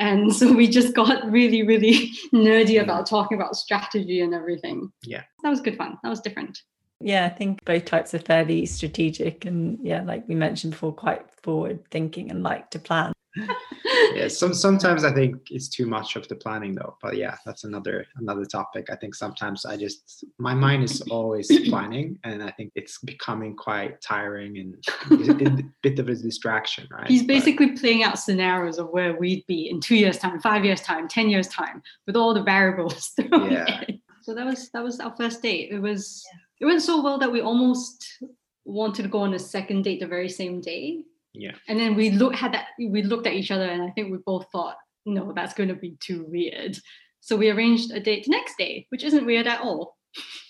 And 0.00 0.34
so 0.34 0.50
we 0.50 0.66
just 0.66 0.94
got 0.94 1.30
really, 1.30 1.62
really 1.62 2.10
nerdy 2.34 2.78
mm. 2.78 2.82
about 2.82 3.06
talking 3.06 3.38
about 3.38 3.54
strategy 3.54 4.22
and 4.22 4.34
everything. 4.34 4.90
Yeah. 5.04 5.22
That 5.42 5.50
was 5.50 5.60
good 5.60 5.76
fun. 5.76 5.98
That 6.02 6.08
was 6.08 6.20
different. 6.20 6.58
Yeah, 7.02 7.26
I 7.26 7.28
think 7.28 7.64
both 7.64 7.84
types 7.84 8.14
are 8.14 8.18
fairly 8.18 8.66
strategic 8.66 9.44
and 9.44 9.78
yeah, 9.82 10.02
like 10.02 10.26
we 10.26 10.34
mentioned 10.34 10.72
before, 10.72 10.92
quite 10.92 11.30
forward 11.42 11.80
thinking 11.90 12.30
and 12.30 12.42
like 12.42 12.70
to 12.70 12.78
plan. 12.78 13.12
yeah 14.14 14.26
some 14.28 14.52
sometimes 14.52 15.04
i 15.04 15.12
think 15.12 15.36
it's 15.50 15.68
too 15.68 15.86
much 15.86 16.16
of 16.16 16.26
the 16.28 16.34
planning 16.34 16.74
though 16.74 16.96
but 17.00 17.16
yeah 17.16 17.36
that's 17.46 17.64
another 17.64 18.04
another 18.16 18.44
topic 18.44 18.88
i 18.90 18.96
think 18.96 19.14
sometimes 19.14 19.64
i 19.64 19.76
just 19.76 20.24
my 20.38 20.54
mind 20.54 20.82
is 20.82 21.00
always 21.02 21.46
planning 21.68 22.18
and 22.24 22.42
i 22.42 22.50
think 22.50 22.72
it's 22.74 22.98
becoming 22.98 23.54
quite 23.54 24.00
tiring 24.00 24.58
and 24.58 25.40
a 25.58 25.62
bit 25.82 25.98
of 25.98 26.08
a 26.08 26.14
distraction 26.14 26.88
right 26.90 27.08
He's 27.08 27.22
But- 27.22 27.28
basically 27.28 27.72
playing 27.72 28.02
out 28.02 28.18
scenarios 28.18 28.78
of 28.78 28.88
where 28.90 29.16
we'd 29.16 29.46
be 29.46 29.68
in 29.68 29.80
two 29.80 29.96
years' 29.96 30.18
time, 30.18 30.38
five 30.40 30.64
years' 30.64 30.80
time, 30.80 31.08
ten 31.08 31.28
years' 31.28 31.48
time, 31.48 31.82
with 32.06 32.16
all 32.16 32.32
the 32.34 32.42
variables. 32.42 33.12
Yeah. 33.18 33.82
in. 33.88 34.00
So 34.22 34.34
that 34.34 34.44
was 34.46 34.70
that 34.70 34.82
was 34.84 35.00
our 35.00 35.14
first 35.16 35.42
date. 35.42 35.70
It 35.72 35.80
was 35.80 36.24
it 36.60 36.66
went 36.66 36.82
so 36.82 37.02
well 37.02 37.18
that 37.18 37.32
we 37.32 37.40
almost 37.40 38.22
wanted 38.64 39.02
to 39.02 39.08
go 39.08 39.20
on 39.20 39.34
a 39.34 39.38
second 39.38 39.82
date 39.82 40.00
the 40.00 40.06
very 40.06 40.28
same 40.28 40.60
day. 40.60 41.02
Yeah 41.32 41.54
And 41.68 41.78
then 41.78 41.94
we 41.94 42.10
look 42.10 42.34
had 42.34 42.52
that 42.54 42.66
we 42.78 43.02
looked 43.02 43.26
at 43.26 43.34
each 43.34 43.50
other 43.50 43.68
and 43.68 43.82
I 43.82 43.90
think 43.90 44.10
we 44.10 44.18
both 44.24 44.46
thought, 44.52 44.76
no, 45.06 45.32
that's 45.32 45.54
going 45.54 45.68
to 45.68 45.74
be 45.74 45.96
too 46.00 46.24
weird. 46.28 46.76
So 47.20 47.36
we 47.36 47.50
arranged 47.50 47.92
a 47.92 48.00
date 48.00 48.24
the 48.24 48.30
next 48.30 48.56
day, 48.56 48.86
which 48.90 49.04
isn't 49.04 49.26
weird 49.26 49.46
at 49.46 49.60
all. 49.60 49.96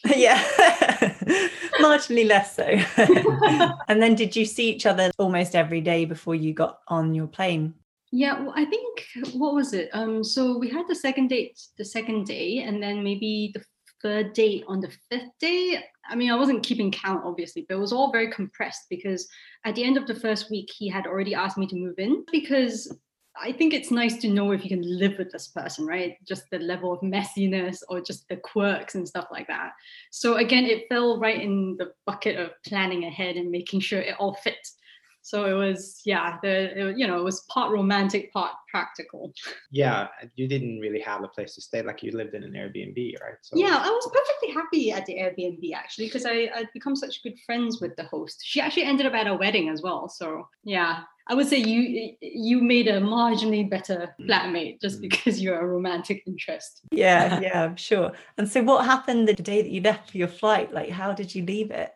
yeah, 0.16 0.42
marginally 1.80 2.26
less 2.26 2.56
so. 2.56 2.64
and 3.88 4.00
then 4.00 4.14
did 4.14 4.34
you 4.34 4.44
see 4.44 4.70
each 4.70 4.86
other 4.86 5.10
almost 5.18 5.54
every 5.54 5.80
day 5.80 6.04
before 6.04 6.34
you 6.34 6.54
got 6.54 6.78
on 6.88 7.14
your 7.14 7.26
plane? 7.26 7.74
Yeah, 8.12 8.40
well, 8.40 8.54
I 8.56 8.64
think 8.64 9.06
what 9.34 9.54
was 9.54 9.72
it? 9.72 9.90
Um, 9.92 10.24
so 10.24 10.58
we 10.58 10.68
had 10.68 10.88
the 10.88 10.94
second 10.94 11.28
date 11.28 11.60
the 11.78 11.84
second 11.84 12.26
day, 12.26 12.58
and 12.58 12.82
then 12.82 13.04
maybe 13.04 13.52
the 13.54 13.62
third 14.02 14.32
date 14.32 14.64
on 14.66 14.80
the 14.80 14.90
fifth 15.10 15.30
day. 15.38 15.82
I 16.08 16.14
mean, 16.14 16.30
I 16.30 16.36
wasn't 16.36 16.64
keeping 16.64 16.90
count, 16.90 17.24
obviously, 17.24 17.64
but 17.68 17.76
it 17.76 17.80
was 17.80 17.92
all 17.92 18.10
very 18.10 18.30
compressed 18.30 18.86
because 18.90 19.28
at 19.64 19.74
the 19.74 19.84
end 19.84 19.96
of 19.96 20.06
the 20.06 20.14
first 20.14 20.50
week, 20.50 20.70
he 20.76 20.88
had 20.88 21.06
already 21.06 21.34
asked 21.34 21.58
me 21.58 21.66
to 21.68 21.76
move 21.76 21.98
in 21.98 22.24
because 22.32 22.92
I 23.40 23.52
think 23.52 23.72
it's 23.72 23.90
nice 23.90 24.18
to 24.18 24.28
know 24.28 24.50
if 24.50 24.64
you 24.64 24.68
can 24.68 24.82
live 24.82 25.16
with 25.16 25.30
this 25.30 25.48
person, 25.48 25.86
right? 25.86 26.16
Just 26.26 26.50
the 26.50 26.58
level 26.58 26.92
of 26.92 27.00
messiness 27.00 27.78
or 27.88 28.00
just 28.00 28.28
the 28.28 28.36
quirks 28.36 28.96
and 28.96 29.06
stuff 29.06 29.28
like 29.30 29.46
that. 29.46 29.72
So 30.10 30.36
again, 30.36 30.64
it 30.64 30.88
fell 30.88 31.18
right 31.18 31.40
in 31.40 31.76
the 31.78 31.92
bucket 32.06 32.38
of 32.38 32.50
planning 32.66 33.04
ahead 33.04 33.36
and 33.36 33.50
making 33.50 33.80
sure 33.80 34.00
it 34.00 34.16
all 34.18 34.34
fit. 34.34 34.58
So 35.22 35.44
it 35.44 35.52
was, 35.52 36.00
yeah, 36.04 36.38
the 36.42 36.88
it, 36.90 36.98
you 36.98 37.06
know, 37.06 37.18
it 37.18 37.24
was 37.24 37.40
part 37.52 37.70
romantic, 37.72 38.32
part 38.32 38.52
practical. 38.70 39.32
yeah 39.72 40.06
you 40.36 40.46
didn't 40.46 40.78
really 40.78 41.00
have 41.00 41.24
a 41.24 41.28
place 41.28 41.54
to 41.56 41.60
stay 41.60 41.82
like 41.82 42.02
you 42.04 42.12
lived 42.12 42.34
in 42.34 42.44
an 42.44 42.52
airbnb 42.52 42.98
right 43.20 43.34
so 43.42 43.56
Yeah, 43.58 43.76
I 43.82 43.90
was 43.90 44.08
perfectly 44.18 44.50
happy 44.60 44.92
at 44.92 45.04
the 45.06 45.14
Airbnb 45.14 45.74
actually 45.74 46.06
because 46.06 46.24
I 46.24 46.48
I'd 46.54 46.72
become 46.72 46.94
such 46.94 47.22
good 47.24 47.36
friends 47.46 47.80
with 47.80 47.96
the 47.96 48.04
host. 48.04 48.40
She 48.44 48.60
actually 48.60 48.84
ended 48.84 49.06
up 49.06 49.14
at 49.14 49.26
our 49.26 49.36
wedding 49.36 49.68
as 49.68 49.82
well. 49.82 50.08
So 50.08 50.46
yeah, 50.62 51.00
I 51.26 51.34
would 51.34 51.48
say 51.48 51.58
you 51.58 52.14
you 52.20 52.60
made 52.62 52.86
a 52.86 53.00
marginally 53.00 53.68
better 53.68 54.14
flatmate 54.20 54.80
just 54.80 54.98
Mm. 54.98 55.08
because 55.10 55.40
you're 55.42 55.60
a 55.60 55.66
romantic 55.66 56.22
interest. 56.26 56.82
Yeah, 56.92 57.40
yeah, 57.40 57.64
I'm 57.64 57.76
sure. 57.76 58.12
And 58.38 58.48
so 58.48 58.62
what 58.62 58.84
happened 58.84 59.26
the 59.26 59.34
day 59.34 59.62
that 59.62 59.70
you 59.70 59.80
left 59.80 60.10
for 60.10 60.18
your 60.18 60.28
flight? 60.42 60.72
Like 60.72 60.90
how 60.90 61.12
did 61.12 61.34
you 61.34 61.42
leave 61.44 61.70
it? 61.72 61.92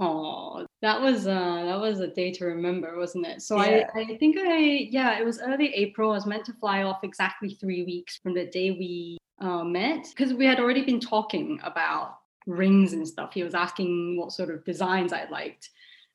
Oh, 0.00 0.64
that 0.80 1.00
was 1.00 1.26
uh 1.26 1.62
that 1.64 1.80
was 1.80 2.00
a 2.00 2.06
day 2.06 2.30
to 2.32 2.44
remember, 2.46 2.96
wasn't 2.96 3.26
it? 3.26 3.42
So 3.42 3.56
Yeah. 3.56 3.88
I 3.94 4.00
I 4.00 4.16
think 4.18 4.36
I 4.38 4.56
yeah, 4.90 5.18
it 5.18 5.24
was 5.24 5.40
early 5.40 5.74
April. 5.74 6.12
I 6.12 6.14
was 6.14 6.26
meant 6.26 6.44
to 6.46 6.52
fly 6.52 6.84
off 6.84 7.02
exactly 7.02 7.56
three 7.60 7.84
weeks 7.84 8.16
from 8.22 8.34
the 8.34 8.46
day 8.46 8.70
we 8.70 9.18
uh, 9.40 9.64
met 9.64 10.06
because 10.10 10.34
we 10.34 10.46
had 10.46 10.60
already 10.60 10.84
been 10.84 11.00
talking 11.00 11.60
about 11.64 12.18
rings 12.46 12.92
and 12.92 13.06
stuff. 13.06 13.34
He 13.34 13.42
was 13.42 13.54
asking 13.54 14.16
what 14.16 14.32
sort 14.32 14.50
of 14.50 14.64
designs 14.64 15.12
I 15.12 15.28
liked. 15.30 15.70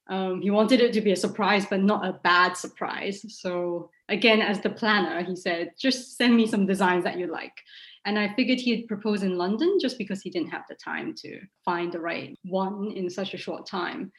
Um, 0.07 0.41
he 0.41 0.49
wanted 0.51 0.81
it 0.81 0.93
to 0.93 1.01
be 1.01 1.11
a 1.11 1.15
surprise, 1.15 1.65
but 1.65 1.81
not 1.81 2.05
a 2.05 2.19
bad 2.23 2.57
surprise. 2.57 3.25
So 3.41 3.89
again, 4.09 4.41
as 4.41 4.59
the 4.59 4.69
planner, 4.69 5.23
he 5.23 5.35
said, 5.35 5.71
just 5.79 6.17
send 6.17 6.35
me 6.35 6.45
some 6.45 6.65
designs 6.65 7.05
that 7.05 7.17
you 7.17 7.27
like. 7.27 7.63
And 8.05 8.19
I 8.19 8.33
figured 8.33 8.59
he'd 8.59 8.87
propose 8.87 9.23
in 9.23 9.37
London 9.37 9.77
just 9.79 9.97
because 9.97 10.21
he 10.21 10.29
didn't 10.29 10.49
have 10.49 10.63
the 10.67 10.75
time 10.75 11.13
to 11.19 11.39
find 11.63 11.91
the 11.91 11.99
right 11.99 12.37
one 12.43 12.91
in 12.95 13.09
such 13.09 13.33
a 13.33 13.37
short 13.37 13.65
time. 13.65 14.11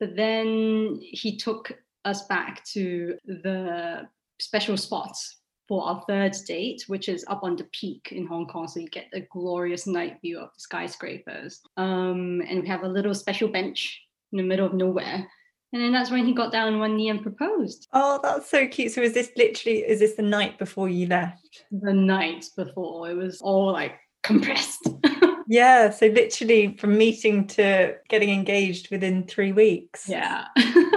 But 0.00 0.16
then 0.16 0.98
he 1.00 1.36
took 1.36 1.72
us 2.04 2.26
back 2.26 2.64
to 2.72 3.16
the 3.26 4.08
special 4.40 4.76
spots 4.76 5.38
for 5.68 5.84
our 5.84 6.02
third 6.08 6.34
date, 6.46 6.84
which 6.86 7.08
is 7.08 7.24
up 7.28 7.40
on 7.42 7.56
the 7.56 7.68
peak 7.72 8.12
in 8.12 8.26
Hong 8.26 8.46
Kong. 8.46 8.68
So 8.68 8.80
you 8.80 8.88
get 8.88 9.08
the 9.12 9.26
glorious 9.32 9.86
night 9.86 10.18
view 10.22 10.38
of 10.38 10.50
the 10.54 10.60
skyscrapers. 10.60 11.60
Um, 11.76 12.42
and 12.48 12.62
we 12.62 12.68
have 12.68 12.84
a 12.84 12.88
little 12.88 13.14
special 13.14 13.48
bench 13.48 14.00
in 14.32 14.38
the 14.38 14.44
middle 14.44 14.66
of 14.66 14.74
nowhere. 14.74 15.26
And 15.72 15.82
then 15.82 15.92
that's 15.92 16.10
when 16.10 16.24
he 16.24 16.32
got 16.32 16.52
down 16.52 16.74
on 16.74 16.80
one 16.80 16.96
knee 16.96 17.08
and 17.08 17.22
proposed. 17.22 17.88
Oh, 17.92 18.20
that's 18.22 18.48
so 18.48 18.66
cute. 18.66 18.92
So 18.92 19.02
is 19.02 19.14
this 19.14 19.30
literally 19.36 19.78
is 19.78 20.00
this 20.00 20.14
the 20.14 20.22
night 20.22 20.58
before 20.58 20.88
you 20.88 21.06
left? 21.06 21.64
The 21.70 21.92
night 21.92 22.46
before. 22.56 23.10
It 23.10 23.14
was 23.14 23.40
all 23.42 23.72
like 23.72 23.94
compressed. 24.22 24.88
yeah. 25.48 25.90
So 25.90 26.06
literally 26.06 26.76
from 26.78 26.96
meeting 26.96 27.46
to 27.48 27.96
getting 28.08 28.30
engaged 28.30 28.90
within 28.90 29.24
three 29.24 29.52
weeks. 29.52 30.08
Yeah. 30.08 30.46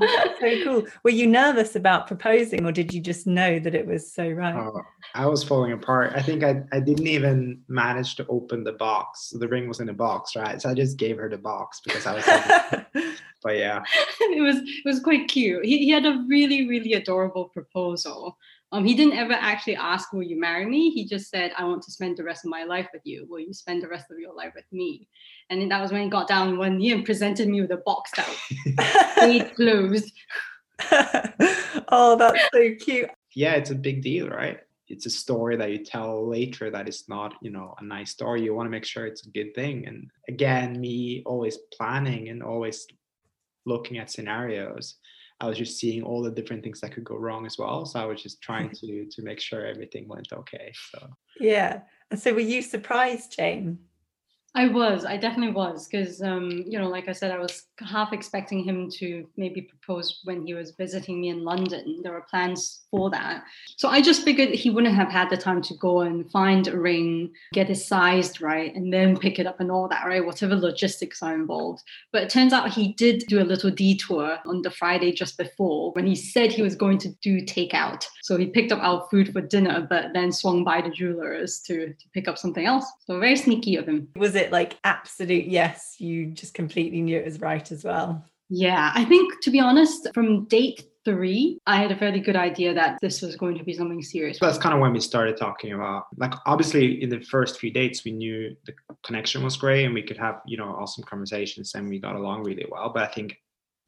Oh, 0.00 0.22
that's 0.24 0.40
so 0.40 0.64
cool. 0.64 0.86
Were 1.02 1.10
you 1.10 1.26
nervous 1.26 1.76
about 1.76 2.06
proposing 2.06 2.64
or 2.66 2.72
did 2.72 2.92
you 2.92 3.00
just 3.00 3.26
know 3.26 3.58
that 3.58 3.74
it 3.74 3.86
was 3.86 4.12
so 4.12 4.28
right? 4.28 4.54
Oh, 4.54 4.82
I 5.14 5.26
was 5.26 5.42
falling 5.42 5.72
apart. 5.72 6.12
I 6.14 6.22
think 6.22 6.44
I, 6.44 6.62
I 6.72 6.80
didn't 6.80 7.06
even 7.06 7.62
manage 7.68 8.16
to 8.16 8.26
open 8.28 8.64
the 8.64 8.72
box. 8.72 9.32
The 9.38 9.48
ring 9.48 9.68
was 9.68 9.80
in 9.80 9.88
a 9.88 9.94
box, 9.94 10.36
right? 10.36 10.60
So 10.60 10.70
I 10.70 10.74
just 10.74 10.96
gave 10.96 11.16
her 11.18 11.28
the 11.28 11.38
box 11.38 11.80
because 11.84 12.06
I 12.06 12.14
was 12.14 12.26
like, 12.26 12.86
but 13.42 13.56
yeah. 13.56 13.82
it 14.20 14.42
was 14.42 14.56
it 14.56 14.84
was 14.84 15.00
quite 15.00 15.28
cute. 15.28 15.64
He, 15.64 15.78
he 15.78 15.90
had 15.90 16.06
a 16.06 16.24
really, 16.28 16.68
really 16.68 16.94
adorable 16.94 17.46
proposal. 17.46 18.36
Um, 18.72 18.84
he 18.84 18.94
didn't 18.94 19.16
ever 19.16 19.32
actually 19.32 19.76
ask, 19.76 20.12
Will 20.12 20.22
you 20.22 20.38
marry 20.38 20.66
me? 20.66 20.90
He 20.90 21.06
just 21.06 21.30
said, 21.30 21.52
I 21.56 21.64
want 21.64 21.82
to 21.82 21.92
spend 21.92 22.16
the 22.16 22.24
rest 22.24 22.44
of 22.44 22.50
my 22.50 22.64
life 22.64 22.88
with 22.92 23.02
you. 23.04 23.26
Will 23.28 23.40
you 23.40 23.52
spend 23.52 23.82
the 23.82 23.88
rest 23.88 24.10
of 24.10 24.18
your 24.18 24.34
life 24.34 24.52
with 24.54 24.64
me? 24.72 25.08
And 25.50 25.60
then 25.60 25.68
that 25.68 25.80
was 25.80 25.92
when 25.92 26.02
he 26.02 26.08
got 26.08 26.28
down 26.28 26.58
one 26.58 26.78
knee 26.78 26.92
and 26.92 27.04
presented 27.04 27.48
me 27.48 27.60
with 27.60 27.70
a 27.70 27.76
box 27.78 28.10
that 28.16 29.12
stayed 29.16 29.54
closed. 29.54 30.12
oh, 31.88 32.16
that's 32.18 32.48
so 32.52 32.74
cute. 32.80 33.10
Yeah, 33.34 33.54
it's 33.54 33.70
a 33.70 33.74
big 33.74 34.02
deal, 34.02 34.28
right? 34.28 34.58
It's 34.88 35.06
a 35.06 35.10
story 35.10 35.56
that 35.56 35.70
you 35.70 35.84
tell 35.84 36.28
later 36.28 36.70
that 36.70 36.88
is 36.88 37.04
not, 37.08 37.34
you 37.42 37.50
know, 37.50 37.74
a 37.78 37.84
nice 37.84 38.10
story. 38.10 38.42
You 38.42 38.54
want 38.54 38.66
to 38.66 38.70
make 38.70 38.84
sure 38.84 39.06
it's 39.06 39.26
a 39.26 39.30
good 39.30 39.54
thing. 39.54 39.86
And 39.86 40.10
again, 40.28 40.80
me 40.80 41.22
always 41.26 41.58
planning 41.76 42.28
and 42.28 42.42
always 42.42 42.86
looking 43.64 43.98
at 43.98 44.10
scenarios. 44.10 44.96
I 45.40 45.46
was 45.46 45.58
just 45.58 45.78
seeing 45.78 46.02
all 46.02 46.22
the 46.22 46.30
different 46.30 46.62
things 46.62 46.80
that 46.80 46.92
could 46.92 47.04
go 47.04 47.16
wrong 47.16 47.44
as 47.46 47.58
well. 47.58 47.84
So 47.84 48.00
I 48.00 48.06
was 48.06 48.22
just 48.22 48.40
trying 48.48 48.70
to 48.70 49.06
to 49.06 49.22
make 49.22 49.40
sure 49.40 49.66
everything 49.66 50.08
went 50.08 50.28
okay. 50.32 50.72
So 50.90 51.08
yeah. 51.40 51.80
And 52.10 52.20
so 52.20 52.32
were 52.32 52.40
you 52.40 52.62
surprised, 52.62 53.36
Jane? 53.36 53.78
I 54.56 54.68
was, 54.68 55.04
I 55.04 55.18
definitely 55.18 55.52
was, 55.52 55.86
because 55.86 56.22
um, 56.22 56.64
you 56.66 56.78
know, 56.78 56.88
like 56.88 57.08
I 57.08 57.12
said, 57.12 57.30
I 57.30 57.38
was 57.38 57.64
half 57.78 58.14
expecting 58.14 58.64
him 58.64 58.90
to 58.92 59.28
maybe 59.36 59.60
propose 59.60 60.22
when 60.24 60.46
he 60.46 60.54
was 60.54 60.70
visiting 60.70 61.20
me 61.20 61.28
in 61.28 61.44
London. 61.44 62.00
There 62.02 62.12
were 62.12 62.22
plans 62.22 62.84
for 62.90 63.10
that, 63.10 63.44
so 63.76 63.90
I 63.90 64.00
just 64.00 64.22
figured 64.22 64.48
he 64.48 64.70
wouldn't 64.70 64.94
have 64.94 65.10
had 65.10 65.28
the 65.28 65.36
time 65.36 65.60
to 65.60 65.74
go 65.74 66.00
and 66.00 66.30
find 66.30 66.68
a 66.68 66.80
ring, 66.80 67.32
get 67.52 67.68
it 67.68 67.74
sized 67.74 68.40
right, 68.40 68.74
and 68.74 68.90
then 68.90 69.18
pick 69.18 69.38
it 69.38 69.46
up 69.46 69.60
and 69.60 69.70
all 69.70 69.88
that, 69.88 70.06
right? 70.06 70.24
Whatever 70.24 70.56
logistics 70.56 71.22
are 71.22 71.34
involved. 71.34 71.82
But 72.10 72.22
it 72.22 72.30
turns 72.30 72.54
out 72.54 72.72
he 72.72 72.94
did 72.94 73.24
do 73.28 73.42
a 73.42 73.44
little 73.44 73.70
detour 73.70 74.38
on 74.46 74.62
the 74.62 74.70
Friday 74.70 75.12
just 75.12 75.36
before 75.36 75.92
when 75.92 76.06
he 76.06 76.14
said 76.14 76.50
he 76.50 76.62
was 76.62 76.74
going 76.74 76.96
to 76.98 77.10
do 77.20 77.42
takeout. 77.42 78.06
So 78.22 78.38
he 78.38 78.46
picked 78.46 78.72
up 78.72 78.82
our 78.82 79.06
food 79.10 79.34
for 79.34 79.42
dinner, 79.42 79.86
but 79.88 80.14
then 80.14 80.32
swung 80.32 80.64
by 80.64 80.80
the 80.80 80.88
jewelers 80.88 81.60
to 81.66 81.88
to 81.88 82.08
pick 82.14 82.26
up 82.26 82.38
something 82.38 82.64
else. 82.64 82.90
So 83.06 83.20
very 83.20 83.36
sneaky 83.36 83.76
of 83.76 83.86
him. 83.86 84.08
Was 84.16 84.34
it 84.34 84.45
like 84.52 84.78
absolute 84.84 85.46
yes, 85.46 85.96
you 85.98 86.26
just 86.26 86.54
completely 86.54 87.00
knew 87.00 87.18
it 87.18 87.24
was 87.24 87.40
right 87.40 87.70
as 87.70 87.84
well? 87.84 88.24
Yeah, 88.48 88.92
I 88.94 89.04
think 89.04 89.40
to 89.42 89.50
be 89.50 89.60
honest, 89.60 90.08
from 90.14 90.44
date 90.44 90.84
three, 91.04 91.58
I 91.66 91.76
had 91.76 91.90
a 91.90 91.96
fairly 91.96 92.20
good 92.20 92.36
idea 92.36 92.74
that 92.74 92.98
this 93.00 93.22
was 93.22 93.36
going 93.36 93.56
to 93.58 93.64
be 93.64 93.72
something 93.72 94.02
serious. 94.02 94.38
That's 94.40 94.58
kind 94.58 94.74
of 94.74 94.80
when 94.80 94.92
we 94.92 95.00
started 95.00 95.36
talking 95.36 95.72
about, 95.72 96.06
like, 96.16 96.34
obviously, 96.46 97.02
in 97.02 97.08
the 97.08 97.20
first 97.20 97.58
few 97.58 97.72
dates, 97.72 98.04
we 98.04 98.12
knew 98.12 98.54
the 98.66 98.72
connection 99.04 99.42
was 99.42 99.56
great 99.56 99.84
and 99.84 99.94
we 99.94 100.02
could 100.02 100.18
have, 100.18 100.40
you 100.46 100.56
know, 100.56 100.68
awesome 100.68 101.04
conversations 101.04 101.74
and 101.74 101.88
we 101.88 101.98
got 101.98 102.16
along 102.16 102.44
really 102.44 102.66
well. 102.70 102.90
But 102.92 103.04
I 103.04 103.12
think 103.12 103.36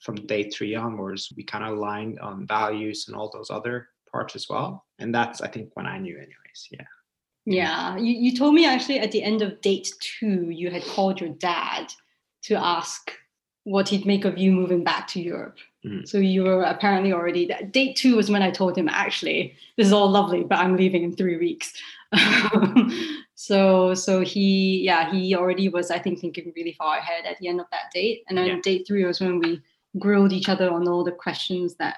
from 0.00 0.14
day 0.26 0.48
three 0.48 0.74
onwards, 0.74 1.32
we 1.36 1.42
kind 1.42 1.64
of 1.64 1.76
aligned 1.76 2.20
on 2.20 2.46
values 2.46 3.06
and 3.08 3.16
all 3.16 3.30
those 3.32 3.50
other 3.50 3.88
parts 4.10 4.36
as 4.36 4.48
well. 4.48 4.86
And 4.98 5.14
that's, 5.14 5.40
I 5.40 5.48
think, 5.48 5.70
when 5.74 5.86
I 5.86 5.98
knew, 5.98 6.16
anyways. 6.16 6.68
Yeah. 6.70 6.86
Yeah, 7.46 7.96
you, 7.96 8.12
you 8.14 8.36
told 8.36 8.54
me 8.54 8.66
actually 8.66 8.98
at 8.98 9.10
the 9.12 9.22
end 9.22 9.42
of 9.42 9.60
date 9.60 9.90
two, 10.00 10.50
you 10.50 10.70
had 10.70 10.84
called 10.84 11.20
your 11.20 11.30
dad 11.30 11.92
to 12.42 12.54
ask 12.54 13.12
what 13.64 13.88
he'd 13.88 14.06
make 14.06 14.24
of 14.24 14.38
you 14.38 14.52
moving 14.52 14.84
back 14.84 15.08
to 15.08 15.20
Europe. 15.20 15.58
Mhm. 15.84 16.06
So 16.08 16.18
you 16.18 16.42
were 16.44 16.62
apparently 16.62 17.12
already 17.12 17.46
date 17.70 17.96
two 17.96 18.16
was 18.16 18.30
when 18.30 18.42
I 18.42 18.50
told 18.50 18.76
him 18.76 18.88
actually 18.88 19.54
this 19.76 19.86
is 19.86 19.92
all 19.92 20.10
lovely, 20.10 20.42
but 20.42 20.58
I'm 20.58 20.76
leaving 20.76 21.04
in 21.04 21.14
three 21.14 21.36
weeks. 21.36 21.72
so 23.34 23.94
so 23.94 24.20
he 24.22 24.82
yeah 24.84 25.10
he 25.12 25.34
already 25.34 25.68
was 25.68 25.90
I 25.90 25.98
think 25.98 26.18
thinking 26.20 26.52
really 26.56 26.72
far 26.72 26.98
ahead 26.98 27.24
at 27.26 27.38
the 27.38 27.48
end 27.48 27.60
of 27.60 27.66
that 27.70 27.90
date, 27.94 28.24
and 28.28 28.36
then 28.38 28.46
Yeah. 28.46 28.60
date 28.62 28.86
three 28.86 29.04
was 29.04 29.20
when 29.20 29.38
we 29.38 29.60
grilled 29.98 30.32
each 30.32 30.48
other 30.48 30.70
on 30.70 30.88
all 30.88 31.04
the 31.04 31.12
questions 31.12 31.74
that 31.76 31.96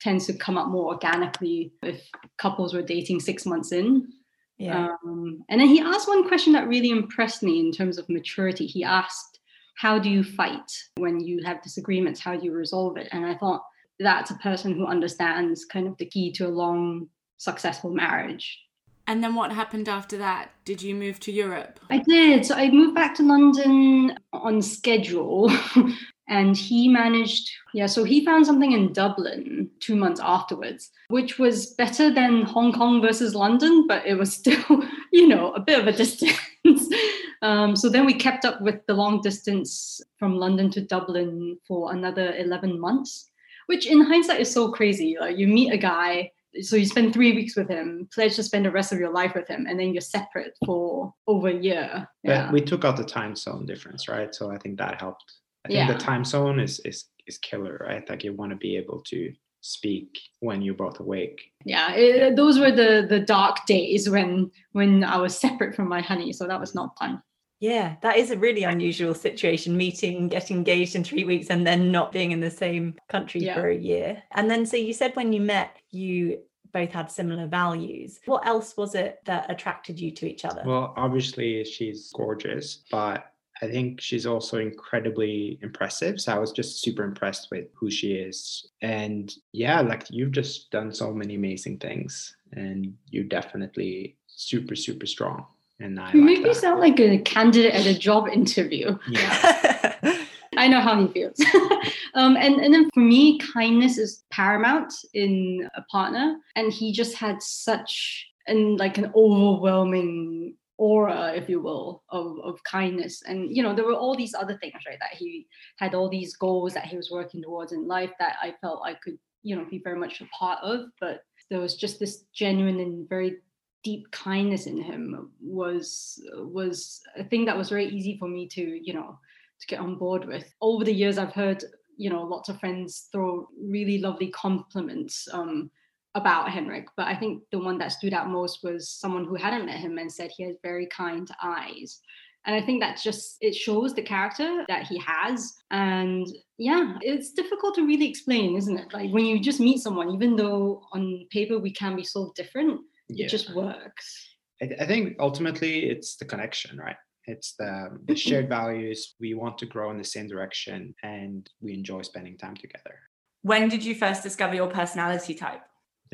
tends 0.00 0.26
to 0.26 0.32
come 0.34 0.58
up 0.58 0.68
more 0.68 0.92
organically 0.92 1.72
if 1.82 2.08
couples 2.38 2.74
were 2.74 2.82
dating 2.82 3.20
six 3.20 3.46
months 3.46 3.72
in. 3.72 4.12
Yeah. 4.58 4.88
Um, 5.04 5.44
and 5.48 5.60
then 5.60 5.68
he 5.68 5.80
asked 5.80 6.08
one 6.08 6.26
question 6.28 6.52
that 6.52 6.68
really 6.68 6.90
impressed 6.90 7.42
me 7.42 7.60
in 7.60 7.72
terms 7.72 7.98
of 7.98 8.08
maturity. 8.08 8.66
He 8.66 8.84
asked, 8.84 9.40
How 9.76 9.98
do 9.98 10.08
you 10.08 10.22
fight 10.22 10.70
when 10.96 11.20
you 11.20 11.42
have 11.44 11.62
disagreements? 11.62 12.20
How 12.20 12.36
do 12.36 12.44
you 12.44 12.52
resolve 12.52 12.96
it? 12.96 13.08
And 13.12 13.26
I 13.26 13.34
thought 13.34 13.62
that's 13.98 14.30
a 14.30 14.36
person 14.36 14.74
who 14.74 14.86
understands 14.86 15.64
kind 15.64 15.86
of 15.86 15.96
the 15.98 16.06
key 16.06 16.32
to 16.32 16.46
a 16.46 16.48
long, 16.48 17.08
successful 17.38 17.90
marriage. 17.90 18.60
And 19.06 19.22
then 19.22 19.34
what 19.34 19.52
happened 19.52 19.88
after 19.88 20.16
that? 20.18 20.50
Did 20.64 20.82
you 20.82 20.94
move 20.94 21.20
to 21.20 21.32
Europe? 21.32 21.78
I 21.90 21.98
did. 21.98 22.46
So 22.46 22.54
I 22.54 22.70
moved 22.70 22.94
back 22.94 23.14
to 23.16 23.22
London 23.22 24.16
on 24.32 24.62
schedule. 24.62 25.52
and 26.28 26.56
he 26.56 26.88
managed, 26.88 27.50
yeah, 27.74 27.86
so 27.86 28.02
he 28.02 28.24
found 28.24 28.46
something 28.46 28.72
in 28.72 28.92
Dublin 28.92 29.68
two 29.80 29.94
months 29.94 30.20
afterwards, 30.22 30.90
which 31.08 31.38
was 31.38 31.74
better 31.74 32.12
than 32.12 32.42
Hong 32.42 32.72
Kong 32.72 33.02
versus 33.02 33.34
London, 33.34 33.86
but 33.86 34.06
it 34.06 34.14
was 34.14 34.32
still, 34.40 34.82
you 35.12 35.28
know, 35.28 35.52
a 35.52 35.60
bit 35.60 35.78
of 35.78 35.86
a 35.86 35.92
distance. 35.92 36.38
um, 37.42 37.76
so 37.76 37.90
then 37.90 38.06
we 38.06 38.14
kept 38.14 38.44
up 38.44 38.60
with 38.62 38.80
the 38.86 38.94
long 38.94 39.20
distance 39.20 40.00
from 40.18 40.36
London 40.36 40.70
to 40.70 40.80
Dublin 40.80 41.58
for 41.68 41.92
another 41.92 42.34
11 42.36 42.80
months, 42.80 43.30
which 43.66 43.86
in 43.86 44.00
hindsight 44.00 44.40
is 44.40 44.50
so 44.50 44.72
crazy. 44.72 45.16
Like 45.20 45.36
you 45.36 45.46
meet 45.46 45.72
a 45.72 45.78
guy, 45.78 46.30
so 46.62 46.76
you 46.76 46.86
spend 46.86 47.12
three 47.12 47.34
weeks 47.34 47.56
with 47.56 47.68
him, 47.68 48.08
pledge 48.14 48.36
to 48.36 48.42
spend 48.42 48.64
the 48.64 48.70
rest 48.70 48.92
of 48.92 48.98
your 48.98 49.12
life 49.12 49.34
with 49.34 49.48
him, 49.48 49.66
and 49.68 49.78
then 49.78 49.92
you're 49.92 50.00
separate 50.00 50.56
for 50.64 51.12
over 51.26 51.48
a 51.48 51.54
year. 51.54 52.08
But 52.44 52.52
we 52.52 52.60
took 52.60 52.84
out 52.84 52.96
the 52.96 53.04
time 53.04 53.36
zone 53.36 53.66
difference, 53.66 54.08
right? 54.08 54.34
So 54.34 54.50
I 54.50 54.56
think 54.56 54.78
that 54.78 55.00
helped. 55.00 55.24
I 55.64 55.68
think 55.68 55.78
Yeah. 55.78 55.92
the 55.92 55.98
time 55.98 56.24
zone 56.24 56.60
is 56.60 56.80
is 56.80 57.06
is 57.26 57.38
killer, 57.38 57.78
right? 57.88 58.08
Like 58.08 58.22
you 58.24 58.32
want 58.34 58.50
to 58.52 58.56
be 58.56 58.76
able 58.76 59.00
to 59.08 59.32
speak 59.60 60.18
when 60.40 60.60
you're 60.60 60.74
both 60.74 61.00
awake. 61.00 61.40
yeah 61.64 61.94
it, 61.94 62.36
those 62.36 62.58
were 62.58 62.70
the 62.70 63.06
the 63.08 63.18
dark 63.20 63.64
days 63.64 64.10
when 64.10 64.50
when 64.72 65.02
i 65.02 65.16
was 65.16 65.34
separate 65.46 65.74
from 65.74 65.88
my 65.88 66.02
honey 66.02 66.34
so 66.34 66.46
that 66.46 66.60
was 66.60 66.74
not 66.74 66.90
fun 66.98 67.22
Yeah, 67.60 67.96
that 68.02 68.16
is 68.18 68.30
a 68.30 68.36
really 68.36 68.64
unusual 68.64 69.14
situation 69.14 69.74
meeting, 69.74 70.28
getting 70.28 70.58
engaged 70.58 70.94
in 70.96 71.02
three 71.04 71.24
weeks, 71.24 71.48
and 71.48 71.66
then 71.66 71.90
not 71.90 72.12
being 72.12 72.32
in 72.32 72.40
the 72.40 72.50
same 72.50 72.84
country 73.08 73.40
Yeah. 73.46 73.54
for 73.54 73.68
a 73.70 73.80
year. 73.90 74.22
And 74.36 74.50
then, 74.50 74.66
so 74.66 74.76
you 74.76 74.92
said 74.92 75.16
when 75.16 75.32
you 75.32 75.40
met, 75.40 75.70
you 75.90 76.40
both 76.72 76.92
had 76.92 77.10
similar 77.10 77.46
values. 77.46 78.20
What 78.26 78.44
else 78.52 78.76
was 78.76 78.94
it 78.94 79.12
that 79.24 79.50
attracted 79.54 79.96
you 79.98 80.10
to 80.18 80.24
each 80.32 80.44
other? 80.44 80.62
Well, 80.66 80.92
obviously 81.04 81.64
she's 81.64 82.12
gorgeous, 82.12 82.84
but 82.90 83.18
I 83.64 83.70
think 83.70 84.00
she's 84.00 84.26
also 84.26 84.58
incredibly 84.58 85.58
impressive. 85.62 86.20
So 86.20 86.32
I 86.34 86.38
was 86.38 86.52
just 86.52 86.82
super 86.82 87.02
impressed 87.02 87.48
with 87.50 87.66
who 87.74 87.90
she 87.90 88.12
is. 88.12 88.68
And 88.82 89.34
yeah, 89.52 89.80
like 89.80 90.04
you've 90.10 90.32
just 90.32 90.70
done 90.70 90.92
so 90.92 91.12
many 91.12 91.36
amazing 91.36 91.78
things 91.78 92.36
and 92.52 92.94
you're 93.08 93.24
definitely 93.24 94.16
super, 94.26 94.76
super 94.76 95.06
strong. 95.06 95.46
And 95.80 95.98
I 95.98 96.12
you 96.12 96.20
like 96.20 96.26
make 96.26 96.42
me 96.42 96.54
sound 96.54 96.80
like 96.80 97.00
a 97.00 97.18
candidate 97.18 97.74
at 97.74 97.86
a 97.86 97.98
job 97.98 98.28
interview 98.28 98.96
yeah. 99.08 99.96
i 100.56 100.68
know 100.68 100.80
how 100.80 101.04
he 101.04 101.12
feels 101.12 101.36
um, 102.14 102.36
and, 102.36 102.60
and 102.60 102.72
then 102.72 102.88
for 102.94 103.00
me 103.00 103.40
kindness 103.40 103.98
is 103.98 104.22
paramount 104.30 104.94
in 105.14 105.68
a 105.76 105.82
partner 105.90 106.36
and 106.54 106.72
he 106.72 106.92
just 106.92 107.16
had 107.16 107.42
such 107.42 108.24
and 108.46 108.78
like 108.78 108.98
an 108.98 109.10
overwhelming 109.16 110.54
aura 110.76 111.32
if 111.34 111.48
you 111.48 111.60
will 111.60 112.02
of, 112.10 112.38
of 112.42 112.62
kindness 112.64 113.22
and 113.26 113.54
you 113.54 113.62
know 113.62 113.74
there 113.74 113.84
were 113.84 113.94
all 113.94 114.16
these 114.16 114.34
other 114.34 114.56
things 114.58 114.74
right 114.86 114.98
that 114.98 115.16
he 115.16 115.46
had 115.78 115.94
all 115.94 116.08
these 116.08 116.34
goals 116.36 116.74
that 116.74 116.86
he 116.86 116.96
was 116.96 117.10
working 117.10 117.42
towards 117.42 117.72
in 117.72 117.86
life 117.86 118.10
that 118.18 118.36
i 118.42 118.52
felt 118.60 118.82
i 118.84 118.94
could 118.94 119.16
you 119.42 119.54
know 119.54 119.64
be 119.70 119.80
very 119.84 119.98
much 119.98 120.20
a 120.20 120.26
part 120.36 120.58
of 120.62 120.86
but 121.00 121.20
there 121.48 121.60
was 121.60 121.76
just 121.76 122.00
this 122.00 122.24
genuine 122.34 122.80
and 122.80 123.08
very 123.08 123.36
deep 123.84 124.10
kindness 124.10 124.66
in 124.66 124.80
him 124.82 125.30
was 125.40 126.20
was 126.36 127.02
a 127.16 127.24
thing 127.24 127.44
that 127.44 127.56
was 127.56 127.68
very 127.68 127.86
easy 127.86 128.16
for 128.18 128.26
me 128.26 128.48
to 128.48 128.80
you 128.82 128.94
know 128.94 129.18
to 129.60 129.66
get 129.66 129.80
on 129.80 129.96
board 129.96 130.26
with. 130.26 130.52
Over 130.60 130.84
the 130.84 130.92
years, 130.92 131.18
I've 131.18 131.32
heard 131.32 131.64
you 131.96 132.10
know 132.10 132.22
lots 132.22 132.48
of 132.48 132.58
friends 132.58 133.08
throw 133.12 133.48
really 133.60 133.98
lovely 133.98 134.28
compliments 134.28 135.28
um, 135.32 135.70
about 136.14 136.50
Henrik, 136.50 136.86
but 136.96 137.06
I 137.06 137.16
think 137.16 137.42
the 137.50 137.58
one 137.58 137.78
that 137.78 137.92
stood 137.92 138.14
out 138.14 138.28
most 138.28 138.60
was 138.62 138.88
someone 138.88 139.24
who 139.24 139.34
hadn't 139.34 139.66
met 139.66 139.78
him 139.78 139.98
and 139.98 140.10
said 140.10 140.30
he 140.30 140.44
has 140.44 140.56
very 140.62 140.86
kind 140.86 141.28
eyes. 141.42 142.00
And 142.46 142.54
I 142.54 142.64
think 142.64 142.80
that's 142.80 143.02
just, 143.02 143.38
it 143.40 143.54
shows 143.54 143.94
the 143.94 144.02
character 144.02 144.64
that 144.68 144.86
he 144.86 144.98
has. 144.98 145.54
And 145.70 146.26
yeah, 146.58 146.96
it's 147.00 147.32
difficult 147.32 147.74
to 147.76 147.86
really 147.86 148.08
explain, 148.08 148.56
isn't 148.56 148.78
it? 148.78 148.92
Like 148.92 149.10
when 149.10 149.24
you 149.24 149.40
just 149.40 149.60
meet 149.60 149.78
someone, 149.78 150.10
even 150.10 150.36
though 150.36 150.82
on 150.92 151.26
paper 151.30 151.58
we 151.58 151.72
can 151.72 151.96
be 151.96 152.04
so 152.04 152.32
different, 152.36 152.80
Yeah. 153.08 153.26
it 153.26 153.30
just 153.30 153.54
works. 153.54 154.28
I, 154.62 154.70
I 154.80 154.86
think 154.86 155.16
ultimately 155.18 155.86
it's 155.86 156.16
the 156.16 156.26
connection, 156.26 156.76
right? 156.76 156.96
It's 157.26 157.54
the, 157.58 157.88
the 158.04 158.12
mm-hmm. 158.12 158.14
shared 158.14 158.48
values. 158.50 159.14
We 159.18 159.32
want 159.32 159.56
to 159.58 159.66
grow 159.66 159.90
in 159.90 159.96
the 159.96 160.04
same 160.04 160.28
direction 160.28 160.94
and 161.02 161.48
we 161.60 161.72
enjoy 161.72 162.02
spending 162.02 162.36
time 162.36 162.56
together. 162.56 162.98
When 163.40 163.68
did 163.68 163.82
you 163.82 163.94
first 163.94 164.22
discover 164.22 164.54
your 164.54 164.68
personality 164.68 165.34
type? 165.34 165.62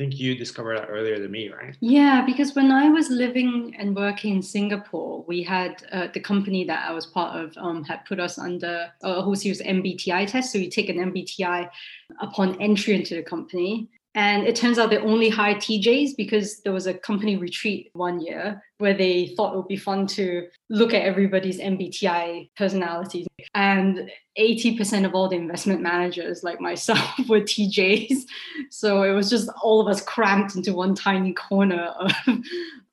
Think 0.01 0.19
you 0.19 0.33
discovered 0.33 0.79
that 0.79 0.87
earlier 0.89 1.19
than 1.19 1.29
me, 1.29 1.49
right? 1.49 1.77
Yeah, 1.79 2.25
because 2.25 2.55
when 2.55 2.71
I 2.71 2.89
was 2.89 3.11
living 3.11 3.75
and 3.77 3.95
working 3.95 4.37
in 4.37 4.41
Singapore, 4.41 5.23
we 5.27 5.43
had 5.43 5.83
uh, 5.91 6.07
the 6.11 6.19
company 6.19 6.63
that 6.63 6.89
I 6.89 6.91
was 6.91 7.05
part 7.05 7.37
of 7.39 7.55
um, 7.57 7.83
had 7.83 8.03
put 8.05 8.19
us 8.19 8.39
under 8.39 8.91
a 9.03 9.21
whole 9.21 9.35
series 9.35 9.61
of 9.61 9.67
MBTI 9.67 10.25
tests. 10.25 10.51
So 10.51 10.57
you 10.57 10.71
take 10.71 10.89
an 10.89 10.97
MBTI 10.97 11.69
upon 12.19 12.59
entry 12.59 12.95
into 12.95 13.13
the 13.13 13.21
company. 13.21 13.89
And 14.13 14.45
it 14.45 14.57
turns 14.57 14.77
out 14.77 14.89
they 14.89 14.97
only 14.97 15.29
hired 15.29 15.57
TJs 15.57 16.17
because 16.17 16.61
there 16.63 16.73
was 16.73 16.85
a 16.85 16.93
company 16.93 17.37
retreat 17.37 17.91
one 17.93 18.19
year 18.19 18.61
where 18.77 18.93
they 18.93 19.27
thought 19.37 19.53
it 19.53 19.57
would 19.57 19.69
be 19.69 19.77
fun 19.77 20.05
to 20.07 20.47
look 20.69 20.93
at 20.93 21.03
everybody's 21.03 21.59
MBTI 21.59 22.49
personalities. 22.57 23.25
And 23.55 24.11
80% 24.37 25.05
of 25.05 25.15
all 25.15 25.29
the 25.29 25.37
investment 25.37 25.81
managers, 25.81 26.43
like 26.43 26.59
myself, 26.59 26.99
were 27.29 27.39
TJs. 27.39 28.23
So 28.69 29.03
it 29.03 29.13
was 29.13 29.29
just 29.29 29.49
all 29.63 29.79
of 29.79 29.87
us 29.87 30.01
cramped 30.01 30.55
into 30.55 30.73
one 30.73 30.93
tiny 30.93 31.31
corner 31.31 31.83
of, 31.83 32.11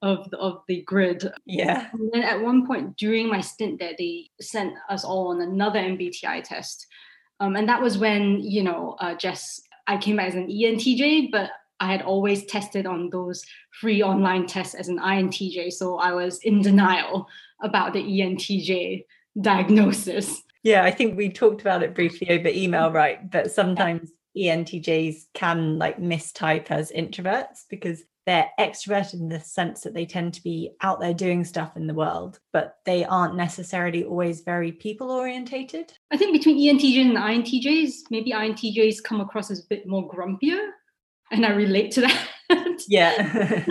of, 0.03 0.31
the, 0.31 0.39
of 0.39 0.63
the 0.69 0.83
grid. 0.83 1.33
Yeah. 1.47 1.89
And 1.93 2.13
then 2.13 2.23
at 2.23 2.41
one 2.41 2.65
point 2.65 2.97
during 2.97 3.29
my 3.29 3.41
stint 3.41 3.81
there, 3.81 3.95
they 3.99 4.31
sent 4.41 4.75
us 4.89 5.05
all 5.05 5.29
on 5.29 5.41
another 5.41 5.81
MBTI 5.81 6.45
test. 6.45 6.87
Um, 7.41 7.57
and 7.57 7.69
that 7.69 7.83
was 7.83 7.99
when, 7.99 8.41
you 8.41 8.63
know, 8.63 8.97
uh, 9.01 9.15
Jess, 9.15 9.61
I 9.89 9.97
came 9.97 10.17
back 10.17 10.29
as 10.29 10.35
an 10.35 10.49
ENTJ, 10.49 11.33
but 11.33 11.51
I 11.81 11.91
had 11.91 12.03
always 12.03 12.45
tested 12.45 12.87
on 12.87 13.09
those 13.11 13.45
free 13.81 14.03
online 14.03 14.47
tests 14.47 14.75
as 14.75 14.89
an 14.89 14.99
INTJ. 14.99 15.73
So 15.73 15.97
I 15.97 16.13
was 16.13 16.39
in 16.41 16.61
denial 16.63 17.29
about 17.63 17.93
the 17.95 18.03
ENTJ 18.03 19.05
diagnosis. 19.41 20.43
Yeah, 20.63 20.85
I 20.85 20.91
think 20.91 21.17
we 21.17 21.31
talked 21.31 21.61
about 21.61 21.83
it 21.83 21.95
briefly 21.95 22.29
over 22.31 22.49
email, 22.49 22.91
right? 22.91 23.31
That 23.31 23.51
sometimes 23.51 24.13
ENTJs 24.37 25.27
can 25.35 25.79
like 25.79 25.99
mistype 25.99 26.71
as 26.71 26.93
introverts 26.93 27.65
because 27.71 28.03
they're 28.29 28.51
extroverted 28.61 29.15
in 29.15 29.31
the 29.31 29.41
sense 29.41 29.81
that 29.81 29.95
they 29.95 30.05
tend 30.05 30.35
to 30.35 30.43
be 30.43 30.71
out 30.83 31.01
there 31.01 31.15
doing 31.15 31.47
stuff 31.47 31.79
in 31.79 31.87
the 31.87 31.95
world, 31.95 32.41
but 32.53 32.77
they 32.85 33.03
aren't 33.03 33.37
necessarily 33.37 34.05
always 34.05 34.43
very 34.43 34.71
people 34.71 35.11
orientated. 35.11 35.95
I 36.11 36.19
think 36.19 36.35
between 36.35 36.59
ENTJs 36.59 37.09
and 37.09 37.17
INTJs, 37.17 38.11
maybe 38.11 38.33
INTJs 38.33 39.03
come 39.03 39.23
across 39.23 39.51
as 39.51 39.61
a 39.61 39.69
bit 39.71 39.89
more 39.89 40.07
grumpier. 40.07 40.61
And 41.31 41.47
I 41.47 41.53
relate 41.53 41.91
to 41.93 42.01
that. 42.51 42.85
Yeah. 42.87 43.65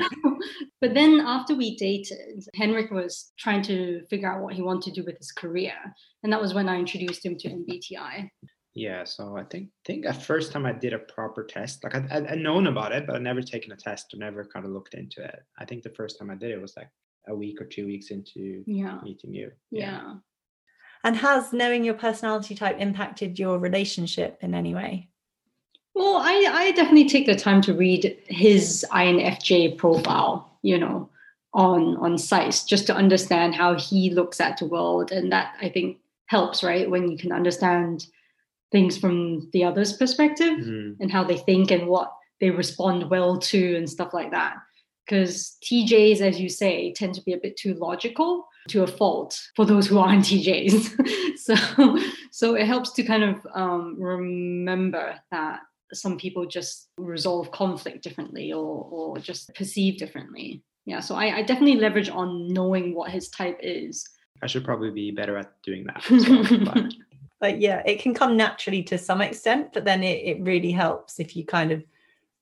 but 0.82 0.96
then 0.96 1.22
after 1.24 1.54
we 1.54 1.76
dated, 1.76 2.44
Henrik 2.56 2.90
was 2.90 3.32
trying 3.38 3.62
to 3.62 4.04
figure 4.10 4.32
out 4.32 4.42
what 4.42 4.56
he 4.56 4.64
wanted 4.64 4.96
to 4.96 5.02
do 5.02 5.06
with 5.06 5.20
his 5.20 5.32
career. 5.32 5.76
And 6.24 6.34
that 6.34 6.42
was 6.42 6.56
when 6.56 6.68
I 6.68 6.80
introduced 6.80 7.24
him 7.24 7.38
to 7.38 7.50
MBTI. 7.50 8.28
Yeah, 8.78 9.06
so 9.06 9.36
I 9.36 9.44
think 9.44 9.70
think 9.86 10.06
the 10.06 10.14
first 10.14 10.52
time 10.52 10.68
I 10.68 10.72
did 10.72 10.94
a 10.94 11.00
proper 11.00 11.44
test, 11.44 11.84
like 11.84 11.96
I, 11.96 12.06
I 12.12 12.34
I'd 12.34 12.40
known 12.40 12.68
about 12.68 12.92
it, 12.92 13.08
but 13.08 13.16
I'd 13.16 13.24
never 13.24 13.42
taken 13.42 13.72
a 13.72 13.76
test 13.76 14.14
or 14.14 14.18
never 14.18 14.46
kind 14.46 14.66
of 14.68 14.72
looked 14.72 14.94
into 14.94 15.24
it. 15.24 15.40
I 15.58 15.66
think 15.66 15.82
the 15.82 15.90
first 15.90 16.20
time 16.20 16.30
I 16.30 16.36
did 16.36 16.52
it 16.52 16.62
was 16.62 16.78
like 16.78 16.90
a 17.28 17.36
week 17.36 17.60
or 17.60 17.66
two 17.66 17.88
weeks 17.88 18.12
into 18.12 18.64
Yeah. 18.68 19.00
meeting 19.04 19.34
you. 19.34 19.52
Yeah. 19.72 20.18
and 21.04 21.16
has 21.18 21.54
knowing 21.54 21.84
your 21.86 21.96
personality 21.96 22.54
type 22.54 22.78
impacted 22.80 23.40
your 23.40 23.58
relationship 23.58 24.38
in 24.42 24.54
any 24.54 24.76
way? 24.76 25.10
Well, 25.96 26.18
I, 26.18 26.36
I 26.62 26.72
definitely 26.74 27.10
take 27.10 27.26
the 27.26 27.36
time 27.36 27.62
to 27.62 27.74
read 27.74 28.16
his 28.28 28.86
INFJ 28.92 29.78
profile, 29.78 30.60
you 30.62 30.78
know, 30.78 31.10
on 31.54 31.98
on 31.98 32.20
sites 32.20 32.64
just 32.64 32.86
to 32.88 32.96
understand 32.96 33.56
how 33.56 33.74
he 33.74 34.12
looks 34.12 34.40
at 34.40 34.58
the 34.58 34.66
world. 34.68 35.12
And 35.12 35.32
that 35.32 35.56
I 35.60 35.70
think 35.70 35.98
helps, 36.28 36.62
right? 36.64 36.88
When 36.88 37.10
you 37.10 37.18
can 37.18 37.32
understand 37.32 38.06
things 38.72 38.98
from 38.98 39.50
the 39.54 39.64
other's 39.64 39.94
perspective. 39.94 40.58
Mhm. 40.60 40.98
and 41.00 41.12
how 41.12 41.24
they 41.24 41.38
think 41.38 41.72
and 41.72 41.88
what 41.88 42.12
they 42.40 42.50
respond 42.52 43.10
well 43.10 43.38
to 43.38 43.76
and 43.76 43.90
stuff 43.90 44.14
like 44.14 44.32
that. 44.32 44.56
Because 45.06 45.58
TJs, 45.64 46.20
as 46.22 46.40
you 46.40 46.50
say, 46.50 46.92
tend 46.94 47.16
to 47.16 47.22
be 47.24 47.32
a 47.34 47.38
bit 47.38 47.56
too 47.56 47.74
logical 47.76 48.46
to 48.68 48.84
a 48.84 48.88
fault 48.88 49.40
for 49.56 49.66
those 49.66 49.88
who 49.88 49.98
aren't 50.00 50.26
TJs. 50.30 51.38
so, 51.38 51.98
so 52.32 52.56
it 52.56 52.66
helps 52.68 52.92
to 52.94 53.04
kind 53.04 53.24
of 53.24 53.36
um, 53.56 53.96
remember 53.98 55.16
that 55.32 55.62
some 55.94 56.18
people 56.18 56.46
just 56.46 56.90
resolve 56.98 57.50
conflict 57.52 58.04
differently 58.04 58.52
or, 58.52 58.86
or 58.92 59.18
just 59.20 59.54
perceive 59.56 59.98
differently. 59.98 60.62
Yeah, 60.86 61.00
so 61.00 61.16
I, 61.16 61.38
I 61.38 61.42
definitely 61.44 61.78
leverage 61.80 62.10
on 62.10 62.48
knowing 62.50 62.94
what 62.94 63.10
his 63.12 63.30
type 63.30 63.60
is. 63.62 64.06
I 64.44 64.48
should 64.48 64.66
probably 64.66 64.92
be 64.92 65.12
better 65.12 65.38
at 65.38 65.52
doing 65.64 65.86
that. 65.86 66.04
well, 66.10 66.90
Like, 67.40 67.58
yeah, 67.60 67.84
it 67.86 68.00
can 68.00 68.14
come 68.14 68.36
naturally 68.36 68.84
to 68.84 68.98
some 68.98 69.22
extent, 69.22 69.74
but 69.74 69.86
then 69.86 70.04
it, 70.04 70.24
it 70.26 70.42
really 70.42 70.72
helps 70.72 71.20
if 71.20 71.36
you 71.36 71.46
kind 71.46 71.72
of 71.72 71.84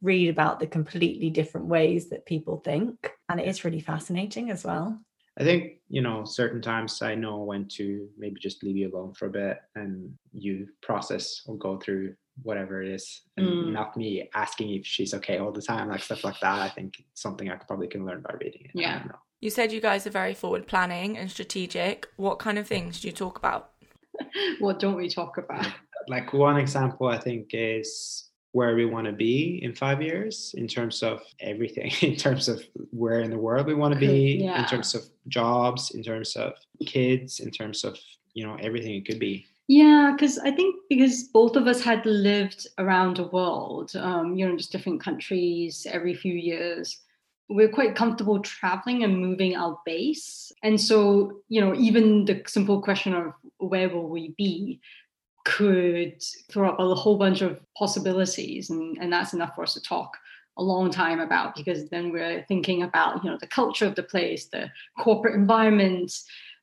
read 0.01 0.29
about 0.29 0.59
the 0.59 0.67
completely 0.67 1.29
different 1.29 1.67
ways 1.67 2.09
that 2.09 2.25
people 2.25 2.61
think. 2.63 3.11
And 3.29 3.39
it 3.39 3.47
is 3.47 3.65
really 3.65 3.79
fascinating 3.81 4.51
as 4.51 4.63
well. 4.63 4.99
I 5.37 5.43
think, 5.43 5.81
you 5.89 6.01
know, 6.01 6.23
certain 6.23 6.61
times 6.61 7.01
I 7.01 7.15
know 7.15 7.39
when 7.39 7.67
to 7.69 8.07
maybe 8.17 8.39
just 8.39 8.63
leave 8.63 8.77
you 8.77 8.89
alone 8.89 9.13
for 9.13 9.25
a 9.25 9.29
bit 9.29 9.57
and 9.75 10.13
you 10.31 10.67
process 10.81 11.41
or 11.45 11.57
go 11.57 11.77
through 11.77 12.15
whatever 12.43 12.81
it 12.81 12.89
is 12.89 13.21
and 13.35 13.47
Mm. 13.47 13.71
not 13.73 13.97
me 13.97 14.29
asking 14.33 14.73
if 14.75 14.85
she's 14.85 15.13
okay 15.13 15.39
all 15.39 15.51
the 15.51 15.61
time, 15.61 15.89
like 15.89 16.03
stuff 16.03 16.23
like 16.23 16.39
that. 16.39 16.59
I 16.61 16.69
think 16.69 16.99
it's 16.99 17.21
something 17.21 17.49
I 17.49 17.55
probably 17.55 17.87
can 17.87 18.05
learn 18.05 18.21
by 18.21 18.33
reading 18.39 18.61
it. 18.65 18.71
Yeah. 18.75 19.03
You 19.41 19.49
said 19.49 19.71
you 19.71 19.81
guys 19.81 20.07
are 20.07 20.11
very 20.11 20.33
forward 20.33 20.67
planning 20.67 21.17
and 21.17 21.29
strategic. 21.29 22.07
What 22.15 22.39
kind 22.39 22.57
of 22.57 22.67
things 22.67 23.01
do 23.01 23.07
you 23.09 23.13
talk 23.13 23.37
about? 23.37 23.71
what 24.59 24.79
don't 24.79 24.95
we 24.95 25.09
talk 25.09 25.37
about? 25.37 25.67
like 26.07 26.33
one 26.33 26.57
example 26.57 27.07
i 27.07 27.17
think 27.17 27.49
is 27.53 28.29
where 28.51 28.75
we 28.75 28.85
want 28.85 29.05
to 29.07 29.11
be 29.11 29.59
in 29.63 29.73
five 29.73 30.01
years 30.03 30.53
in 30.55 30.67
terms 30.67 31.01
of 31.01 31.19
everything 31.39 31.91
in 32.01 32.15
terms 32.15 32.47
of 32.47 32.63
where 32.91 33.21
in 33.21 33.31
the 33.31 33.37
world 33.37 33.65
we 33.65 33.73
want 33.73 33.93
to 33.93 33.99
be 33.99 34.37
Yeah. 34.43 34.61
in 34.61 34.65
terms 34.67 34.93
of 34.93 35.01
jobs 35.27 35.91
in 35.95 36.03
terms 36.03 36.35
of 36.35 36.53
kids 36.85 37.39
in 37.39 37.49
terms 37.49 37.83
of 37.83 37.97
you 38.35 38.45
know 38.45 38.55
everything 38.61 38.93
it 38.95 39.05
could 39.07 39.19
be 39.19 39.45
Yeah, 39.67 40.11
because 40.13 40.37
I 40.37 40.51
think 40.51 40.75
because 40.93 41.23
both 41.33 41.55
of 41.55 41.65
us 41.65 41.81
had 41.81 42.05
lived 42.05 42.67
around 42.77 43.17
the 43.17 43.27
world, 43.37 43.89
um, 43.95 44.35
you 44.37 44.45
know, 44.45 44.55
just 44.55 44.71
different 44.71 45.01
countries 45.01 45.87
every 45.89 46.13
few 46.13 46.35
years, 46.51 47.01
we're 47.49 47.69
quite 47.69 47.95
comfortable 47.95 48.39
traveling 48.39 49.03
and 49.03 49.19
moving 49.19 49.55
our 49.55 49.79
base. 49.85 50.51
And 50.63 50.79
so, 50.79 51.41
you 51.47 51.61
know, 51.61 51.75
even 51.75 52.25
the 52.25 52.41
simple 52.47 52.81
question 52.81 53.13
of 53.13 53.33
where 53.57 53.89
will 53.89 54.09
we 54.09 54.33
be 54.37 54.79
could 55.45 56.23
throw 56.51 56.69
up 56.69 56.79
a 56.79 56.95
whole 56.95 57.17
bunch 57.17 57.41
of 57.41 57.59
possibilities. 57.77 58.69
And, 58.71 58.97
and 58.99 59.13
that's 59.13 59.33
enough 59.33 59.53
for 59.55 59.63
us 59.63 59.75
to 59.75 59.81
talk 59.81 60.17
a 60.57 60.63
long 60.63 60.89
time 60.89 61.19
about 61.19 61.55
because 61.55 61.87
then 61.89 62.11
we're 62.11 62.43
thinking 62.47 62.81
about, 62.81 63.23
you 63.23 63.29
know, 63.29 63.37
the 63.39 63.47
culture 63.47 63.85
of 63.85 63.95
the 63.95 64.03
place, 64.03 64.47
the 64.47 64.71
corporate 64.97 65.35
environment, 65.35 66.11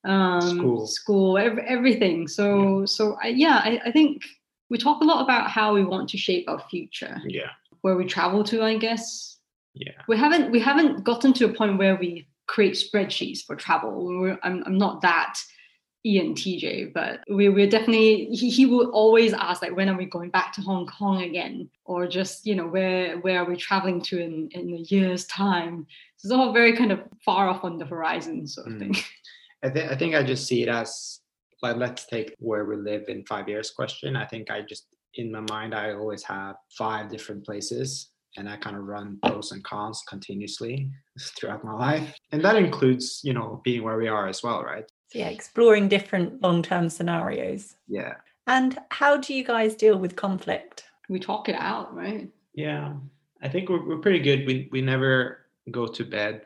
um 0.04 0.40
School. 0.58 0.86
school 0.86 1.38
ev- 1.38 1.58
everything 1.58 2.26
so 2.26 2.84
so 2.84 3.16
I, 3.22 3.28
yeah 3.28 3.60
I, 3.62 3.80
I 3.86 3.92
think 3.92 4.22
we 4.68 4.76
talk 4.76 5.00
a 5.00 5.04
lot 5.04 5.22
about 5.22 5.48
how 5.48 5.74
we 5.74 5.84
want 5.84 6.08
to 6.08 6.18
shape 6.18 6.48
our 6.48 6.58
future 6.58 7.20
yeah 7.24 7.50
where 7.82 7.96
we 7.96 8.04
travel 8.04 8.42
to 8.44 8.62
i 8.64 8.76
guess 8.76 9.31
yeah. 9.74 9.92
We 10.08 10.16
haven't 10.16 10.50
we 10.50 10.60
haven't 10.60 11.04
gotten 11.04 11.32
to 11.34 11.46
a 11.46 11.52
point 11.52 11.78
where 11.78 11.96
we 11.96 12.26
create 12.46 12.74
spreadsheets 12.74 13.42
for 13.44 13.56
travel. 13.56 14.04
We're, 14.04 14.38
I'm, 14.42 14.62
I'm 14.66 14.76
not 14.76 15.00
that 15.02 15.38
ENTJ, 16.06 16.92
but 16.92 17.20
we, 17.30 17.48
we're 17.48 17.68
definitely 17.68 18.26
he, 18.26 18.50
he 18.50 18.66
will 18.66 18.90
always 18.90 19.32
ask 19.32 19.62
like 19.62 19.76
when 19.76 19.88
are 19.88 19.96
we 19.96 20.06
going 20.06 20.30
back 20.30 20.52
to 20.54 20.60
Hong 20.60 20.86
Kong 20.86 21.22
again? 21.22 21.70
Or 21.84 22.06
just 22.06 22.44
you 22.46 22.54
know 22.54 22.66
where 22.66 23.18
where 23.18 23.38
are 23.40 23.44
we 23.48 23.56
traveling 23.56 24.00
to 24.02 24.20
in 24.20 24.48
in 24.50 24.74
a 24.74 24.78
year's 24.94 25.24
time? 25.26 25.86
So 26.16 26.26
it's 26.26 26.34
all 26.34 26.52
very 26.52 26.76
kind 26.76 26.92
of 26.92 27.00
far 27.24 27.48
off 27.48 27.64
on 27.64 27.78
the 27.78 27.86
horizon 27.86 28.46
sort 28.46 28.66
of 28.66 28.72
Mm. 28.74 28.78
thing. 28.80 28.96
I, 29.64 29.68
th- 29.70 29.90
I 29.90 29.96
think 29.96 30.16
i 30.16 30.24
just 30.24 30.48
see 30.48 30.64
it 30.64 30.68
as 30.68 31.20
like 31.62 31.76
let's 31.76 32.04
take 32.06 32.34
where 32.40 32.64
we 32.64 32.74
live 32.74 33.04
in 33.08 33.24
five 33.24 33.48
years 33.48 33.70
question. 33.70 34.16
I 34.16 34.26
think 34.26 34.50
i 34.50 34.60
just 34.60 34.86
in 35.14 35.30
my 35.30 35.44
mind 35.50 35.72
i 35.74 35.92
always 35.92 36.22
have 36.24 36.56
five 36.70 37.08
different 37.10 37.44
places 37.44 38.08
and 38.36 38.48
I 38.48 38.56
kind 38.56 38.76
of 38.76 38.84
run 38.84 39.18
pros 39.24 39.52
and 39.52 39.62
cons 39.64 40.02
continuously 40.08 40.90
throughout 41.20 41.64
my 41.64 41.72
life. 41.74 42.14
And 42.32 42.44
that 42.44 42.56
includes, 42.56 43.20
you 43.22 43.32
know, 43.32 43.60
being 43.64 43.82
where 43.82 43.98
we 43.98 44.08
are 44.08 44.28
as 44.28 44.42
well, 44.42 44.62
right? 44.62 44.84
So 45.08 45.18
yeah, 45.18 45.28
exploring 45.28 45.88
different 45.88 46.42
long-term 46.42 46.88
scenarios. 46.88 47.76
Yeah. 47.88 48.14
And 48.46 48.78
how 48.90 49.16
do 49.18 49.34
you 49.34 49.44
guys 49.44 49.74
deal 49.74 49.98
with 49.98 50.16
conflict? 50.16 50.84
We 51.08 51.20
talk 51.20 51.48
it 51.48 51.56
out, 51.56 51.94
right? 51.94 52.30
Yeah. 52.54 52.94
I 53.42 53.48
think 53.48 53.68
we're, 53.68 53.86
we're 53.86 53.98
pretty 53.98 54.20
good. 54.20 54.46
We, 54.46 54.68
we 54.72 54.80
never 54.80 55.46
go 55.70 55.86
to 55.86 56.04
bed 56.04 56.42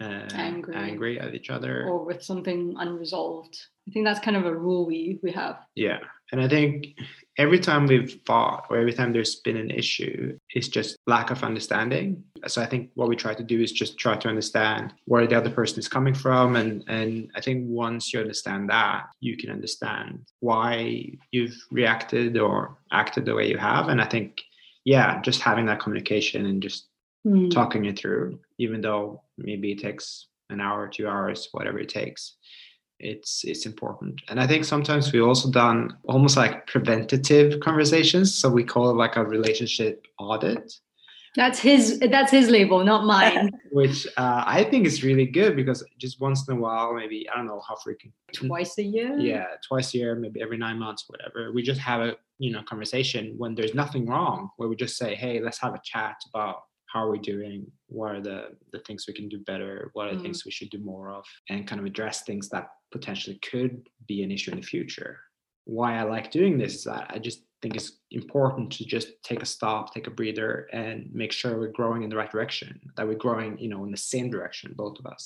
uh, 0.00 0.28
Angry. 0.34 0.74
angry 0.74 1.20
at 1.20 1.34
each 1.34 1.50
other. 1.50 1.86
Or 1.88 2.04
with 2.04 2.22
something 2.22 2.74
unresolved. 2.78 3.58
I 3.88 3.92
think 3.92 4.04
that's 4.04 4.20
kind 4.20 4.36
of 4.36 4.44
a 4.46 4.54
rule 4.54 4.86
we 4.86 5.18
we 5.22 5.30
have. 5.32 5.60
Yeah. 5.74 5.98
And 6.32 6.40
I 6.40 6.48
think 6.48 6.98
every 7.38 7.58
time 7.58 7.86
we've 7.86 8.18
fought 8.26 8.66
or 8.70 8.78
every 8.78 8.92
time 8.92 9.12
there's 9.12 9.36
been 9.36 9.56
an 9.56 9.70
issue, 9.70 10.38
it's 10.50 10.68
just 10.68 10.96
lack 11.06 11.30
of 11.30 11.44
understanding. 11.44 12.24
So 12.46 12.62
I 12.62 12.66
think 12.66 12.90
what 12.94 13.08
we 13.08 13.16
try 13.16 13.34
to 13.34 13.42
do 13.44 13.60
is 13.60 13.72
just 13.72 13.98
try 13.98 14.16
to 14.16 14.28
understand 14.28 14.94
where 15.04 15.26
the 15.26 15.36
other 15.36 15.50
person 15.50 15.78
is 15.78 15.88
coming 15.88 16.14
from. 16.14 16.56
And, 16.56 16.82
and 16.88 17.30
I 17.36 17.40
think 17.40 17.64
once 17.68 18.12
you 18.12 18.20
understand 18.20 18.70
that, 18.70 19.06
you 19.20 19.36
can 19.36 19.50
understand 19.50 20.26
why 20.40 21.12
you've 21.30 21.56
reacted 21.70 22.38
or 22.38 22.78
acted 22.92 23.24
the 23.24 23.34
way 23.34 23.48
you 23.48 23.58
have. 23.58 23.88
And 23.88 24.00
I 24.00 24.06
think, 24.06 24.40
yeah, 24.84 25.20
just 25.20 25.40
having 25.40 25.66
that 25.66 25.80
communication 25.80 26.46
and 26.46 26.62
just 26.62 26.88
Hmm. 27.26 27.48
talking 27.48 27.86
it 27.86 27.98
through, 27.98 28.38
even 28.58 28.80
though 28.80 29.20
maybe 29.36 29.72
it 29.72 29.80
takes 29.80 30.28
an 30.48 30.60
hour, 30.60 30.86
two 30.86 31.08
hours, 31.08 31.48
whatever 31.50 31.80
it 31.80 31.88
takes. 31.88 32.36
It's 32.98 33.44
it's 33.44 33.66
important. 33.66 34.22
And 34.28 34.40
I 34.40 34.46
think 34.46 34.64
sometimes 34.64 35.12
we've 35.12 35.22
also 35.22 35.50
done 35.50 35.96
almost 36.04 36.36
like 36.36 36.66
preventative 36.66 37.60
conversations. 37.60 38.34
So 38.34 38.48
we 38.48 38.64
call 38.64 38.90
it 38.90 38.94
like 38.94 39.16
a 39.16 39.24
relationship 39.24 40.06
audit, 40.18 40.72
That's 41.36 41.58
his 41.58 41.98
that's 41.98 42.32
his 42.32 42.48
label, 42.48 42.82
not 42.82 43.04
mine. 43.04 43.50
which 43.70 44.06
uh, 44.16 44.42
I 44.46 44.64
think 44.64 44.86
is 44.86 45.04
really 45.04 45.26
good 45.26 45.54
because 45.54 45.84
just 45.98 46.18
once 46.20 46.48
in 46.48 46.56
a 46.56 46.60
while, 46.60 46.94
maybe 46.94 47.28
I 47.28 47.36
don't 47.36 47.46
know 47.46 47.60
how 47.68 47.76
frequent. 47.76 48.14
Twice 48.32 48.78
a 48.78 48.82
year. 48.82 49.18
Yeah, 49.18 49.46
twice 49.68 49.92
a 49.94 49.98
year, 49.98 50.14
maybe 50.14 50.40
every 50.40 50.56
nine 50.56 50.78
months, 50.78 51.04
whatever. 51.08 51.52
We 51.52 51.62
just 51.62 51.80
have 51.80 52.00
a 52.00 52.16
you 52.38 52.50
know 52.52 52.62
conversation 52.62 53.34
when 53.36 53.54
there's 53.54 53.74
nothing 53.74 54.06
wrong, 54.06 54.48
where 54.56 54.70
we 54.70 54.76
just 54.76 54.96
say, 54.96 55.14
hey, 55.14 55.40
let's 55.40 55.60
have 55.60 55.74
a 55.74 55.80
chat 55.84 56.16
about 56.30 56.62
how 56.96 57.04
are 57.06 57.10
we 57.10 57.18
doing 57.18 57.60
what 57.88 58.10
are 58.14 58.22
the 58.30 58.40
the 58.72 58.78
things 58.86 59.04
we 59.06 59.12
can 59.18 59.28
do 59.28 59.38
better 59.52 59.90
what 59.92 60.06
are 60.08 60.14
the 60.14 60.20
Mm. 60.20 60.22
things 60.24 60.44
we 60.46 60.50
should 60.56 60.70
do 60.76 60.78
more 60.92 61.06
of 61.18 61.24
and 61.50 61.68
kind 61.68 61.78
of 61.80 61.86
address 61.92 62.16
things 62.22 62.48
that 62.54 62.66
potentially 62.96 63.38
could 63.50 63.74
be 64.10 64.18
an 64.24 64.30
issue 64.36 64.50
in 64.54 64.60
the 64.60 64.70
future 64.74 65.12
why 65.76 65.90
i 66.00 66.02
like 66.14 66.30
doing 66.38 66.54
this 66.58 66.74
is 66.78 66.84
that 66.92 67.06
i 67.14 67.18
just 67.28 67.40
think 67.60 67.72
it's 67.78 67.92
important 68.22 68.66
to 68.76 68.82
just 68.94 69.08
take 69.28 69.42
a 69.42 69.50
stop 69.56 69.82
take 69.96 70.06
a 70.06 70.16
breather 70.20 70.52
and 70.80 70.96
make 71.22 71.32
sure 71.38 71.58
we're 71.58 71.78
growing 71.80 72.02
in 72.04 72.10
the 72.10 72.20
right 72.20 72.32
direction 72.36 72.70
that 72.96 73.06
we're 73.08 73.24
growing 73.26 73.50
you 73.64 73.68
know 73.72 73.82
in 73.86 73.90
the 73.96 74.04
same 74.14 74.28
direction 74.36 74.68
both 74.84 74.96
of 75.00 75.06
us 75.16 75.24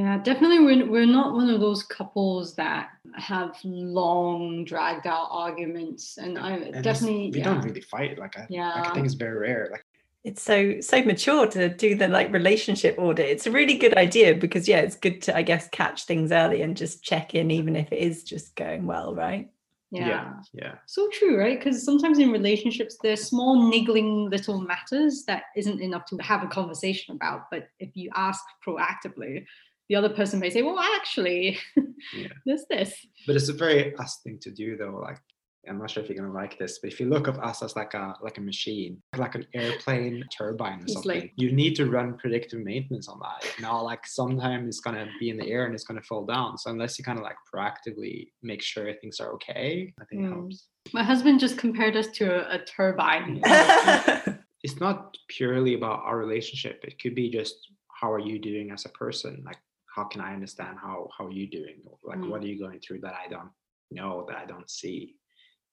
Yeah, 0.00 0.14
definitely. 0.28 0.60
We're, 0.66 0.86
we're 0.94 1.14
not 1.20 1.28
one 1.40 1.50
of 1.54 1.58
those 1.66 1.82
couples 1.98 2.44
that 2.62 2.84
have 3.30 3.52
long, 3.64 4.64
dragged 4.72 5.06
out 5.14 5.28
arguments. 5.46 6.02
And 6.22 6.32
I 6.38 6.50
And 6.76 6.84
definitely, 6.88 7.30
we 7.34 7.38
yeah. 7.38 7.46
don't 7.48 7.64
really 7.66 7.84
fight 7.94 8.12
like 8.24 8.34
I, 8.42 8.44
like 8.48 8.86
I 8.88 8.90
think 8.94 9.04
it's 9.08 9.18
very 9.26 9.38
rare 9.48 9.64
like 9.74 9.84
It's 10.22 10.42
so 10.42 10.80
so 10.80 11.02
mature 11.02 11.46
to 11.48 11.68
do 11.70 11.94
the 11.94 12.08
like 12.08 12.30
relationship 12.32 12.96
audit. 12.98 13.26
It's 13.30 13.46
a 13.46 13.50
really 13.50 13.78
good 13.78 13.96
idea 13.96 14.34
because 14.34 14.68
yeah, 14.68 14.80
it's 14.80 14.96
good 14.96 15.22
to 15.22 15.36
I 15.36 15.42
guess 15.42 15.68
catch 15.70 16.04
things 16.04 16.30
early 16.30 16.60
and 16.62 16.76
just 16.76 17.02
check 17.02 17.34
in 17.34 17.50
even 17.50 17.74
if 17.74 17.90
it 17.90 17.98
is 17.98 18.22
just 18.24 18.54
going 18.56 18.86
well, 18.86 19.14
right? 19.14 19.50
yeah. 19.92 20.06
yeah 20.08 20.32
yeah 20.52 20.74
So 20.86 21.08
true, 21.12 21.36
right? 21.38 21.58
Because 21.58 21.84
sometimes 21.84 22.18
in 22.18 22.30
relationships, 22.30 22.96
there's 23.02 23.22
small 23.28 23.68
niggling 23.70 24.28
little 24.30 24.60
matters 24.60 25.24
that 25.26 25.44
isn't 25.56 25.80
enough 25.80 26.04
to 26.06 26.16
have 26.18 26.42
a 26.44 26.48
conversation 26.48 27.16
about. 27.16 27.46
But 27.50 27.68
if 27.80 27.96
you 27.96 28.10
ask 28.14 28.40
proactively, 28.64 29.44
the 29.88 29.96
other 29.96 30.10
person 30.10 30.38
may 30.38 30.50
say, 30.50 30.62
well, 30.62 30.78
actually, 30.78 31.58
Yeah. 32.14 32.28
there's 32.46 32.64
this. 32.70 32.94
but 33.26 33.36
it's 33.36 33.48
a 33.48 33.52
very 33.52 33.94
us 33.96 34.20
thing 34.22 34.38
to 34.42 34.50
do 34.50 34.76
though 34.76 35.00
like 35.02 35.18
i'm 35.68 35.78
not 35.78 35.90
sure 35.90 36.02
if 36.02 36.08
you're 36.08 36.16
gonna 36.18 36.32
like 36.32 36.58
this 36.58 36.78
but 36.78 36.90
if 36.92 36.98
you 37.00 37.06
look 37.08 37.26
of 37.26 37.38
us 37.38 37.62
as 37.62 37.76
like 37.76 37.92
a 37.94 38.14
like 38.22 38.38
a 38.38 38.40
machine 38.40 39.00
like 39.16 39.34
an 39.34 39.46
airplane 39.54 40.24
turbine 40.36 40.80
or 40.80 40.84
It's 40.84 40.94
something 40.94 41.20
like- 41.20 41.32
you 41.36 41.52
need 41.52 41.74
to 41.76 41.86
run 41.90 42.16
predictive 42.16 42.60
maintenance 42.60 43.08
on 43.08 43.18
that. 43.20 43.44
Not 43.60 43.80
like 43.82 44.06
sometime 44.06 44.66
it's 44.68 44.80
gonna 44.80 45.06
be 45.20 45.28
in 45.30 45.36
the 45.36 45.46
air 45.48 45.66
and 45.66 45.74
it's 45.74 45.84
gonna 45.84 46.02
fall 46.02 46.24
down. 46.24 46.56
So 46.58 46.70
unless 46.70 46.98
you 46.98 47.04
kind 47.04 47.18
of 47.18 47.24
like 47.24 47.36
proactively 47.52 48.28
make 48.42 48.62
sure 48.62 48.92
things 48.94 49.20
are 49.20 49.32
okay 49.34 49.92
i 50.00 50.04
think 50.06 50.22
it 50.22 50.26
Mm. 50.26 50.32
helps. 50.32 50.68
My 50.94 51.02
husband 51.02 51.40
just 51.40 51.58
compared 51.58 51.94
us 51.96 52.08
to 52.18 52.24
a, 52.52 52.56
a 52.56 52.64
turbine. 52.64 53.42
it's 54.64 54.80
not 54.80 55.16
purely 55.28 55.74
about 55.74 56.00
our 56.04 56.16
relationship. 56.18 56.80
It 56.84 57.00
could 57.00 57.14
be 57.14 57.30
just 57.30 57.54
how 58.00 58.10
are 58.10 58.18
you 58.30 58.38
doing 58.38 58.70
as 58.70 58.86
a 58.86 58.90
person? 58.90 59.42
Like 59.44 59.58
how 59.94 60.04
can 60.04 60.20
i 60.22 60.32
understand 60.32 60.78
how 60.80 61.08
how 61.16 61.26
are 61.26 61.32
you 61.32 61.48
doing? 61.50 61.76
Like 62.04 62.18
Mm. 62.18 62.30
what 62.30 62.42
are 62.42 62.46
you 62.46 62.58
going 62.64 62.80
through 62.80 63.00
that 63.00 63.14
i 63.24 63.28
don't 63.28 63.50
know 63.90 64.24
that 64.28 64.36
i 64.42 64.46
don't 64.46 64.70
see 64.70 65.16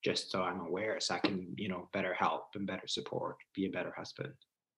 just 0.03 0.31
so 0.31 0.41
i'm 0.43 0.59
aware 0.61 0.99
so 0.99 1.15
i 1.15 1.19
can 1.19 1.53
you 1.57 1.67
know 1.69 1.89
better 1.93 2.13
help 2.13 2.45
and 2.55 2.67
better 2.67 2.87
support 2.87 3.37
be 3.55 3.65
a 3.65 3.69
better 3.69 3.93
husband 3.97 4.33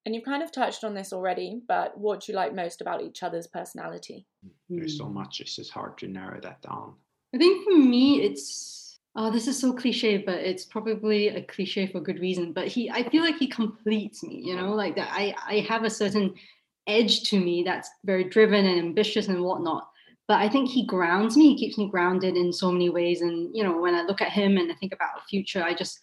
And 0.05 0.15
you've 0.15 0.23
kind 0.25 0.41
of 0.43 0.51
touched 0.51 0.83
on 0.83 0.93
this 0.95 1.11
already, 1.13 1.61
but 1.67 1.97
what 1.97 2.21
do 2.21 2.31
you 2.31 2.35
like 2.37 2.55
most 2.55 2.81
about 2.81 3.01
each 3.03 3.21
other's 3.21 3.47
personality? 3.47 4.25
there's 4.69 4.97
so 4.97 5.05
Mm. 5.05 5.13
much 5.13 5.39
it's 5.41 5.55
just 5.57 5.71
hard 5.71 5.97
to 5.99 6.07
narrow 6.07 6.39
that 6.41 6.61
down 6.61 6.95
I 7.35 7.37
think 7.37 7.63
for 7.65 7.77
me, 7.77 8.21
it's 8.27 8.97
oh, 9.15 9.29
this 9.31 9.47
is 9.47 9.59
so 9.59 9.73
cliche, 9.73 10.17
but 10.17 10.39
it's 10.49 10.65
probably 10.65 11.27
a 11.27 11.43
cliche 11.43 11.85
for 11.91 11.99
good 12.01 12.19
reason. 12.19 12.53
But 12.53 12.67
he, 12.73 12.89
I 12.89 13.01
feel 13.11 13.21
like 13.27 13.37
he 13.37 13.47
completes 13.47 14.23
me. 14.23 14.41
You 14.47 14.55
know, 14.55 14.73
like 14.83 14.95
that. 14.95 15.09
I 15.11 15.35
I 15.53 15.55
have 15.71 15.83
a 15.83 15.89
certain 16.01 16.33
edge 16.87 17.15
to 17.29 17.39
me 17.39 17.61
that's 17.63 17.89
very 18.11 18.23
driven 18.35 18.65
and 18.65 18.79
ambitious 18.79 19.27
and 19.27 19.43
whatnot. 19.43 19.83
But 20.29 20.37
I 20.37 20.47
think 20.47 20.69
he 20.69 20.85
grounds 20.85 21.35
me. 21.35 21.49
He 21.49 21.57
keeps 21.57 21.79
me 21.79 21.89
grounded 21.89 22.37
in 22.37 22.53
so 22.53 22.71
many 22.71 22.89
ways. 22.89 23.21
And 23.21 23.49
you 23.51 23.63
know, 23.63 23.81
when 23.81 23.95
I 23.95 24.03
look 24.03 24.21
at 24.21 24.31
him 24.31 24.57
and 24.57 24.71
I 24.71 24.75
think 24.75 24.93
about 24.93 25.15
the 25.15 25.27
future, 25.27 25.63
I 25.63 25.73
just 25.73 25.99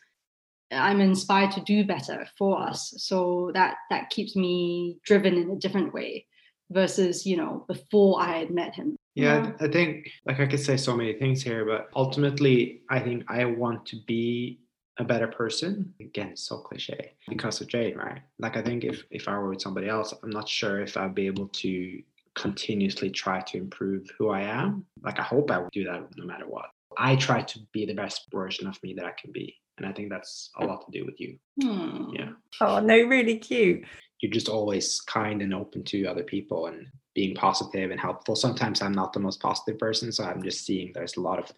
I'm 0.73 1.01
inspired 1.01 1.53
to 1.53 1.61
do 1.61 1.85
better 1.85 2.27
for 2.37 2.61
us. 2.61 2.93
So 2.99 3.53
that 3.55 3.77
that 3.89 4.11
keeps 4.11 4.35
me 4.35 4.99
driven 5.05 5.37
in 5.37 5.51
a 5.53 5.57
different 5.57 5.95
way 5.95 6.27
versus 6.71 7.25
you 7.25 7.37
know 7.37 7.65
before 7.69 8.21
I 8.21 8.39
had 8.39 8.51
met 8.51 8.75
him. 8.75 8.97
Yeah, 9.15 9.45
Yeah. 9.45 9.53
I 9.61 9.69
think 9.69 10.11
like 10.27 10.41
I 10.41 10.47
could 10.47 10.59
say 10.59 10.77
so 10.77 10.97
many 10.97 11.13
things 11.13 11.41
here, 11.41 11.65
but 11.65 11.89
ultimately, 11.95 12.83
I 12.91 12.99
think 12.99 13.23
I 13.29 13.45
want 13.45 13.87
to 13.87 13.97
be 14.09 14.59
a 14.99 15.05
better 15.05 15.29
person. 15.29 15.95
Again, 16.01 16.31
it's 16.31 16.43
so 16.43 16.59
cliche 16.59 17.13
because 17.29 17.61
of 17.61 17.69
Jane, 17.69 17.97
right? 17.97 18.23
Like 18.41 18.57
I 18.57 18.63
think 18.63 18.83
if 18.83 19.05
if 19.13 19.29
I 19.29 19.39
were 19.39 19.51
with 19.51 19.63
somebody 19.63 19.89
else, 19.89 20.13
I'm 20.25 20.31
not 20.31 20.49
sure 20.49 20.81
if 20.81 20.97
I'd 20.97 21.15
be 21.15 21.29
able 21.29 21.47
to 21.47 22.03
continuously 22.37 23.11
try 23.11 23.41
to 23.41 23.59
improve 23.59 24.07
who 24.19 24.29
I 24.31 24.43
am. 24.43 24.85
Like 25.03 25.19
I 25.19 25.23
hope 25.23 25.51
I 25.51 25.59
would 25.59 25.73
do 25.73 25.85
that 25.85 26.07
no 26.17 26.25
matter 26.25 26.47
what. 26.47 26.67
I 26.99 27.17
try 27.17 27.43
to 27.43 27.59
be 27.73 27.85
the 27.87 27.95
best 27.95 28.27
version 28.33 28.67
of 28.67 28.83
me 28.83 28.95
that 28.95 29.05
I 29.05 29.13
can 29.21 29.33
be, 29.33 29.55
and 29.79 29.87
I 29.87 29.93
think 29.93 30.11
that's 30.11 30.51
a 30.59 30.65
lot 30.65 30.85
to 30.87 30.99
do 30.99 31.05
with 31.05 31.21
you. 31.21 31.39
Hmm. 31.61 32.11
Yeah, 32.15 32.31
oh 32.61 32.81
no, 32.81 32.95
really 33.03 33.39
cute. 33.39 33.85
you're 34.21 34.33
just 34.33 34.49
always 34.49 35.01
kind 35.03 35.43
and 35.43 35.53
open 35.53 35.85
to 35.85 36.07
other 36.07 36.23
people 36.23 36.67
and 36.67 36.87
being 37.15 37.35
positive 37.35 37.91
and 37.91 38.01
helpful. 38.01 38.37
Sometimes 38.37 38.81
I'm 38.81 38.93
not 38.93 39.13
the 39.13 39.21
most 39.21 39.41
positive 39.41 39.79
person, 39.79 40.13
so 40.13 40.25
I'm 40.25 40.43
just 40.43 40.65
seeing 40.65 40.93
there's 40.95 41.17
a 41.17 41.21
lot 41.23 41.39
of 41.39 41.51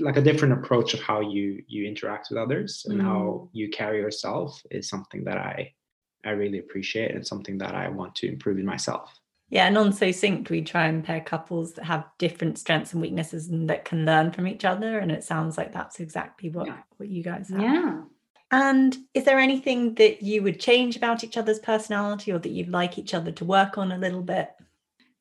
like 0.00 0.16
a 0.16 0.22
different 0.22 0.54
approach 0.54 0.92
of 0.94 1.00
how 1.00 1.20
you 1.20 1.62
you 1.68 1.86
interact 1.86 2.28
with 2.30 2.38
others 2.38 2.84
and 2.88 3.00
how 3.00 3.48
you 3.52 3.68
carry 3.70 3.98
yourself 4.00 4.60
is 4.70 4.88
something 4.88 5.22
that 5.24 5.38
I 5.38 5.72
I 6.24 6.30
really 6.30 6.58
appreciate 6.58 7.14
and 7.14 7.26
something 7.26 7.58
that 7.58 7.74
I 7.74 7.88
want 7.88 8.14
to 8.16 8.28
improve 8.28 8.58
in 8.58 8.66
myself. 8.66 9.20
Yeah, 9.54 9.68
and 9.68 9.78
on 9.78 9.92
So 9.92 10.08
Synced, 10.08 10.50
we 10.50 10.62
try 10.62 10.86
and 10.86 11.04
pair 11.04 11.20
couples 11.20 11.74
that 11.74 11.84
have 11.84 12.04
different 12.18 12.58
strengths 12.58 12.92
and 12.92 13.00
weaknesses 13.00 13.48
and 13.48 13.70
that 13.70 13.84
can 13.84 14.04
learn 14.04 14.32
from 14.32 14.48
each 14.48 14.64
other. 14.64 14.98
And 14.98 15.12
it 15.12 15.22
sounds 15.22 15.56
like 15.56 15.72
that's 15.72 16.00
exactly 16.00 16.50
what, 16.50 16.66
Yeah. 16.66 16.78
what 16.96 17.08
you 17.08 17.22
guys 17.22 17.50
have. 17.50 17.62
Yeah. 17.62 18.02
And 18.50 18.96
is 19.14 19.22
there 19.22 19.38
anything 19.38 19.94
that 19.94 20.22
you 20.22 20.42
would 20.42 20.58
change 20.58 20.96
about 20.96 21.22
each 21.22 21.36
other's 21.36 21.60
personality 21.60 22.32
or 22.32 22.40
that 22.40 22.50
you'd 22.50 22.68
like 22.68 22.98
each 22.98 23.14
other 23.14 23.30
to 23.30 23.44
work 23.44 23.78
on 23.78 23.92
a 23.92 23.98
little 23.98 24.22
bit? 24.22 24.50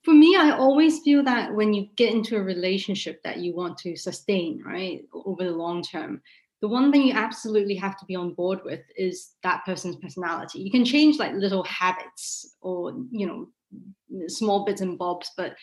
For 0.02 0.16
me, 0.16 0.36
I 0.36 0.50
always 0.50 1.02
feel 1.02 1.24
that 1.26 1.54
when 1.54 1.72
you 1.72 1.90
get 1.96 2.12
into 2.12 2.36
a 2.36 2.42
relationship 2.42 3.22
that 3.22 3.38
you 3.38 3.56
want 3.56 3.78
to 3.80 3.96
sustain, 3.96 4.64
right, 4.66 5.06
over 5.14 5.44
the 5.44 5.52
long 5.52 5.84
term, 5.84 6.24
the 6.64 6.70
one 6.70 6.94
thing 6.94 7.02
you 7.02 7.14
absolutely 7.14 7.76
have 7.76 7.98
to 7.98 8.06
be 8.06 8.16
on 8.16 8.34
board 8.36 8.60
with 8.64 8.80
is 8.96 9.32
that 9.44 9.66
person's 9.66 9.98
personality. 9.98 10.60
You 10.62 10.72
can 10.72 10.86
change 10.86 11.20
like 11.20 11.34
little 11.34 11.66
habits 11.66 12.56
or, 12.62 12.94
you 13.12 13.28
know, 13.28 14.30
small 14.30 14.64
bits 14.64 14.80
and 14.80 14.98
bobs, 14.98 15.30
but 15.36 15.58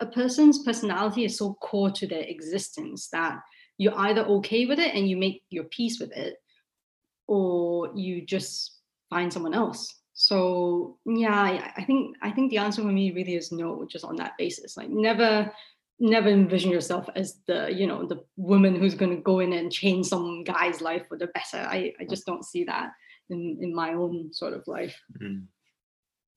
a 0.00 0.06
person's 0.06 0.62
personality 0.64 1.26
is 1.26 1.36
so 1.36 1.58
core 1.60 1.90
to 1.90 2.06
their 2.06 2.22
existence 2.22 3.08
that 3.12 3.38
you're 3.76 3.98
either 3.98 4.22
okay 4.22 4.64
with 4.64 4.78
it 4.78 4.94
and 4.94 5.10
you 5.10 5.18
make 5.18 5.42
your 5.50 5.64
peace 5.64 6.00
with 6.00 6.10
it, 6.12 6.36
or 7.26 7.90
you 7.94 8.24
just 8.24 8.78
find 9.10 9.30
someone 9.30 9.52
else. 9.52 9.94
So 10.14 10.96
yeah, 11.04 11.70
I, 11.76 11.84
think 11.84 12.16
I 12.22 12.30
think 12.30 12.50
the 12.50 12.58
answer 12.58 12.80
for 12.80 12.88
me 12.88 13.12
really 13.12 13.34
is 13.34 13.52
no, 13.52 13.86
just 13.90 14.06
on 14.06 14.16
that 14.16 14.38
basis. 14.38 14.74
Like 14.78 14.88
never 14.88 15.52
never 16.00 16.28
envision 16.28 16.70
yourself 16.70 17.08
as 17.14 17.40
the 17.46 17.72
you 17.72 17.86
know 17.86 18.06
the 18.06 18.24
woman 18.36 18.74
who's 18.74 18.94
going 18.94 19.14
to 19.14 19.22
go 19.22 19.38
in 19.40 19.52
and 19.52 19.70
change 19.72 20.06
some 20.06 20.44
guy's 20.44 20.80
life 20.80 21.06
for 21.08 21.18
the 21.18 21.28
better. 21.28 21.58
I, 21.58 21.92
I 22.00 22.04
just 22.08 22.26
don't 22.26 22.44
see 22.44 22.64
that. 22.64 22.90
in 23.28 23.58
in 23.60 23.74
my 23.74 23.92
own 23.92 24.32
sort 24.32 24.54
of 24.54 24.66
life. 24.66 24.98
Mm. 25.22 25.44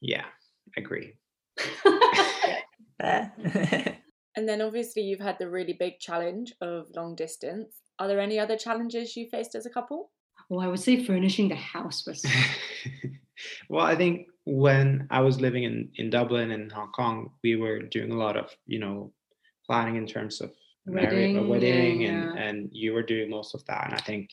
Yeah, 0.02 0.26
agree. 0.78 1.14
And 4.36 4.50
then 4.50 4.62
obviously 4.62 5.04
you've 5.04 5.20
had 5.20 5.38
the 5.40 5.50
really 5.50 5.74
big 5.74 6.00
challenge 6.00 6.54
of 6.62 6.88
long 6.96 7.16
distance. 7.16 7.82
Are 8.00 8.08
there 8.08 8.20
any 8.20 8.40
other 8.40 8.58
challenges 8.58 9.16
you 9.16 9.28
faced 9.30 9.56
as 9.56 9.66
a 9.66 9.70
couple? 9.70 10.12
Well, 10.50 10.66
I 10.66 10.68
would 10.68 10.80
say 10.80 11.04
furnishing 11.04 11.50
the 11.50 11.56
house 11.56 12.06
was 12.08 12.26
well, 13.70 13.86
I 13.86 13.96
think 13.96 14.28
when 14.46 15.08
I 15.12 15.22
was 15.22 15.40
living 15.40 15.64
in, 15.64 15.90
in 15.96 16.10
Dublin 16.10 16.52
and 16.52 16.72
Hong 16.72 16.92
Kong, 16.92 17.32
we 17.44 17.56
were 17.56 17.80
doing 17.80 18.12
a 18.12 18.18
lot 18.18 18.36
of, 18.36 18.50
you 18.66 18.80
know, 18.80 19.14
planning 19.66 19.96
in 19.96 20.08
terms 20.08 20.42
of 20.42 20.52
marriage, 20.86 21.36
a 21.36 21.40
Wedding, 21.40 21.48
wedding, 21.48 22.02
yeah, 22.02 22.10
and, 22.10 22.36
yeah. 22.36 22.44
and 22.44 22.70
you 22.72 22.94
were 22.94 23.04
doing 23.04 23.30
most 23.30 23.54
of 23.54 23.66
that. 23.66 23.86
And 23.86 23.94
I 23.94 23.98
think 23.98 24.30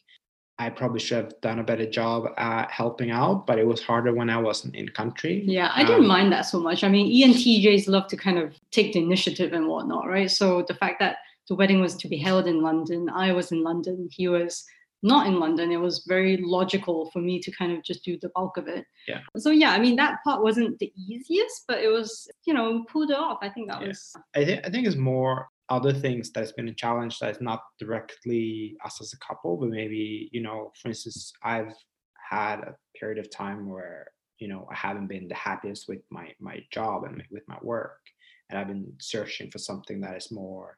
I 0.58 0.68
probably 0.68 1.00
should 1.00 1.24
have 1.24 1.40
done 1.40 1.58
a 1.58 1.64
better 1.64 1.88
job 1.88 2.26
at 2.36 2.70
helping 2.70 3.10
out, 3.10 3.46
but 3.46 3.58
it 3.58 3.66
was 3.66 3.82
harder 3.82 4.12
when 4.12 4.28
I 4.28 4.36
wasn't 4.36 4.74
in 4.76 4.88
country. 4.90 5.42
Yeah, 5.46 5.70
I 5.74 5.84
didn't 5.84 6.02
Um, 6.02 6.08
mind 6.08 6.32
that 6.32 6.42
so 6.42 6.60
much. 6.60 6.84
I 6.84 6.88
mean, 6.88 7.06
ENTJs 7.10 7.88
love 7.88 8.08
to 8.08 8.16
kind 8.16 8.38
of 8.38 8.54
take 8.70 8.92
the 8.92 9.00
initiative 9.00 9.52
and 9.54 9.68
whatnot, 9.68 10.06
right? 10.06 10.30
So 10.30 10.62
the 10.68 10.74
fact 10.74 10.98
that 11.00 11.16
the 11.48 11.54
wedding 11.54 11.80
was 11.80 11.96
to 11.96 12.08
be 12.08 12.18
held 12.18 12.46
in 12.46 12.60
London, 12.60 13.08
I 13.08 13.32
was 13.32 13.52
in 13.52 13.62
London, 13.62 14.08
he 14.12 14.28
was 14.28 14.64
not 15.02 15.26
in 15.26 15.40
London, 15.40 15.72
it 15.72 15.80
was 15.80 16.04
very 16.06 16.36
logical 16.38 17.10
for 17.10 17.20
me 17.20 17.40
to 17.40 17.50
kind 17.52 17.72
of 17.72 17.82
just 17.82 18.04
do 18.04 18.18
the 18.20 18.30
bulk 18.34 18.56
of 18.56 18.68
it. 18.68 18.84
Yeah. 19.08 19.20
So 19.38 19.50
yeah, 19.50 19.70
I 19.70 19.78
mean, 19.78 19.96
that 19.96 20.18
part 20.24 20.42
wasn't 20.42 20.78
the 20.78 20.92
easiest, 20.96 21.64
but 21.66 21.78
it 21.82 21.88
was, 21.88 22.28
you 22.44 22.52
know, 22.52 22.84
pulled 22.90 23.10
it 23.10 23.16
off. 23.16 23.38
I 23.42 23.48
think 23.48 23.68
that 23.70 23.80
Yeah. 23.80 23.88
was 23.88 24.14
I 24.34 24.44
think 24.44 24.66
I 24.66 24.70
think 24.70 24.86
it's 24.86 24.96
more 24.96 25.48
other 25.70 25.92
things 25.92 26.30
that's 26.32 26.52
been 26.52 26.68
a 26.68 26.74
challenge 26.74 27.18
that 27.20 27.30
is 27.30 27.40
not 27.40 27.62
directly 27.78 28.76
us 28.84 29.00
as 29.00 29.12
a 29.12 29.18
couple, 29.18 29.56
but 29.56 29.68
maybe 29.70 30.28
you 30.32 30.42
know, 30.42 30.72
for 30.80 30.88
instance, 30.88 31.32
I've 31.42 31.72
had 32.28 32.60
a 32.60 32.76
period 32.98 33.18
of 33.18 33.30
time 33.30 33.68
where 33.68 34.08
you 34.38 34.48
know 34.48 34.68
I 34.70 34.74
haven't 34.74 35.06
been 35.06 35.28
the 35.28 35.34
happiest 35.34 35.88
with 35.88 36.02
my 36.10 36.34
my 36.40 36.60
job 36.70 37.04
and 37.04 37.22
with 37.30 37.42
my 37.48 37.58
work, 37.62 38.00
and 38.50 38.58
I've 38.58 38.68
been 38.68 38.92
searching 39.00 39.50
for 39.50 39.58
something 39.58 40.00
that 40.02 40.16
is 40.16 40.30
more. 40.30 40.76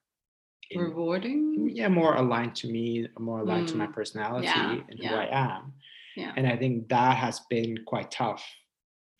In- 0.70 0.80
rewarding. 0.80 1.68
yeah, 1.74 1.88
more 1.88 2.14
aligned 2.16 2.54
to 2.56 2.68
me, 2.68 3.06
more 3.18 3.40
aligned 3.40 3.68
to 3.68 3.76
my 3.76 3.86
Mm. 3.86 3.92
personality 3.94 4.46
Yeah, 4.46 4.80
and 4.88 4.98
who. 5.02 5.14
I 5.14 5.28
am. 5.54 5.72
Yeah. 6.16 6.32
And 6.36 6.46
I 6.46 6.56
think 6.56 6.88
that 6.88 7.16
has 7.16 7.40
been 7.50 7.78
quite 7.86 8.10
tough 8.10 8.44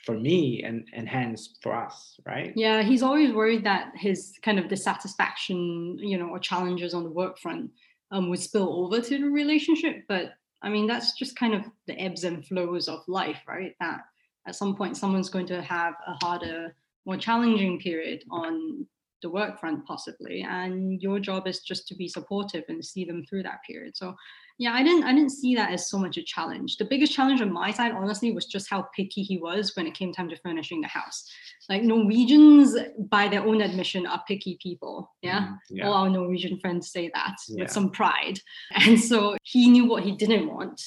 for 0.04 0.18
me 0.18 0.62
and 0.64 0.86
and 0.92 1.08
hence 1.08 1.56
for 1.62 1.72
us, 1.74 2.18
right? 2.26 2.52
Yeah, 2.56 2.82
he's 2.82 3.02
always 3.02 3.32
worried 3.32 3.64
that 3.64 3.92
his 3.96 4.36
kind 4.42 4.58
of 4.58 4.68
dissatisfaction, 4.68 5.98
you 5.98 6.18
know, 6.18 6.28
or 6.28 6.38
challenges 6.38 6.94
on 6.94 7.04
the 7.04 7.10
work 7.10 7.38
front 7.38 7.70
um, 8.10 8.28
would 8.28 8.40
spill 8.40 8.84
over 8.84 9.00
to 9.00 9.18
the 9.18 9.30
relationship. 9.30 10.04
But 10.08 10.34
I 10.60 10.68
mean, 10.68 10.86
that's 10.86 11.12
just 11.18 11.34
kind 11.36 11.54
of 11.54 11.64
the 11.86 11.98
ebbs 12.00 12.24
and 12.24 12.44
flows 12.46 12.88
of 12.88 13.00
life, 13.08 13.40
right? 13.48 13.74
That 13.80 14.00
at 14.46 14.54
some 14.54 14.76
point 14.76 14.96
someone's 14.96 15.30
going 15.30 15.46
to 15.46 15.62
have 15.62 15.94
a 16.06 16.14
harder, 16.24 16.74
more 17.06 17.16
challenging 17.16 17.78
period 17.80 18.24
on 18.30 18.86
the 19.22 19.30
work 19.30 19.58
front, 19.60 19.84
possibly, 19.86 20.42
and 20.42 21.00
your 21.00 21.18
job 21.20 21.46
is 21.46 21.60
just 21.60 21.86
to 21.88 21.94
be 21.94 22.08
supportive 22.08 22.64
and 22.68 22.84
see 22.84 23.04
them 23.04 23.24
through 23.24 23.44
that 23.44 23.60
period. 23.66 23.96
So 23.96 24.14
yeah 24.58 24.74
i 24.74 24.82
didn't 24.82 25.02
i 25.04 25.12
didn't 25.14 25.30
see 25.32 25.54
that 25.54 25.72
as 25.72 25.88
so 25.88 25.98
much 25.98 26.18
a 26.18 26.22
challenge. 26.22 26.76
The 26.76 26.84
biggest 26.84 27.14
challenge 27.14 27.40
on 27.40 27.50
my 27.52 27.70
side 27.72 27.92
honestly 27.92 28.32
was 28.32 28.44
just 28.44 28.68
how 28.68 28.82
picky 28.94 29.22
he 29.22 29.38
was 29.38 29.72
when 29.74 29.86
it 29.86 29.94
came 29.94 30.12
time 30.12 30.28
to 30.28 30.36
furnishing 30.36 30.82
the 30.82 30.88
house. 30.88 31.24
Like 31.70 31.82
norwegians 31.82 32.76
by 33.10 33.28
their 33.28 33.42
own 33.46 33.62
admission 33.62 34.06
are 34.06 34.22
picky 34.28 34.58
people 34.62 35.10
yeah? 35.22 35.40
Mm, 35.40 35.56
yeah. 35.70 35.86
all 35.86 35.94
our 35.94 36.10
norwegian 36.10 36.58
friends 36.60 36.92
say 36.92 37.10
that 37.14 37.36
Yeah. 37.48 37.62
with 37.64 37.72
some 37.72 37.90
pride. 37.90 38.38
And 38.86 39.00
so 39.00 39.36
he 39.42 39.70
knew 39.70 39.86
what 39.86 40.02
he 40.04 40.12
didn't 40.16 40.46
want 40.48 40.80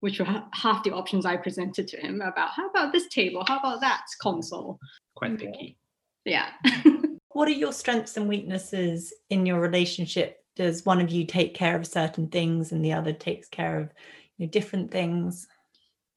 which 0.00 0.18
were 0.18 0.42
half 0.54 0.82
the 0.84 0.92
options 0.92 1.26
i 1.26 1.36
presented 1.36 1.86
to 1.88 1.96
him 1.98 2.22
about 2.22 2.50
how 2.56 2.66
about 2.70 2.90
this 2.92 3.06
table? 3.08 3.44
How 3.46 3.58
about 3.58 3.80
that 3.82 4.04
console? 4.22 4.78
Quite 5.16 5.38
picky. 5.38 5.76
yeah 6.24 6.50
what 7.40 7.48
are 7.48 7.52
your 7.52 7.72
strengths 7.72 8.18
and 8.18 8.28
weaknesses 8.28 9.14
in 9.30 9.46
your 9.46 9.60
relationship? 9.60 10.44
Does 10.56 10.84
one 10.84 11.00
of 11.00 11.08
you 11.08 11.24
take 11.24 11.54
care 11.54 11.74
of 11.74 11.86
certain 11.86 12.28
things 12.28 12.70
and 12.70 12.84
the 12.84 12.92
other 12.92 13.14
takes 13.14 13.48
care 13.48 13.80
of 13.80 13.88
you 14.36 14.44
know, 14.44 14.50
different 14.50 14.90
things? 14.90 15.48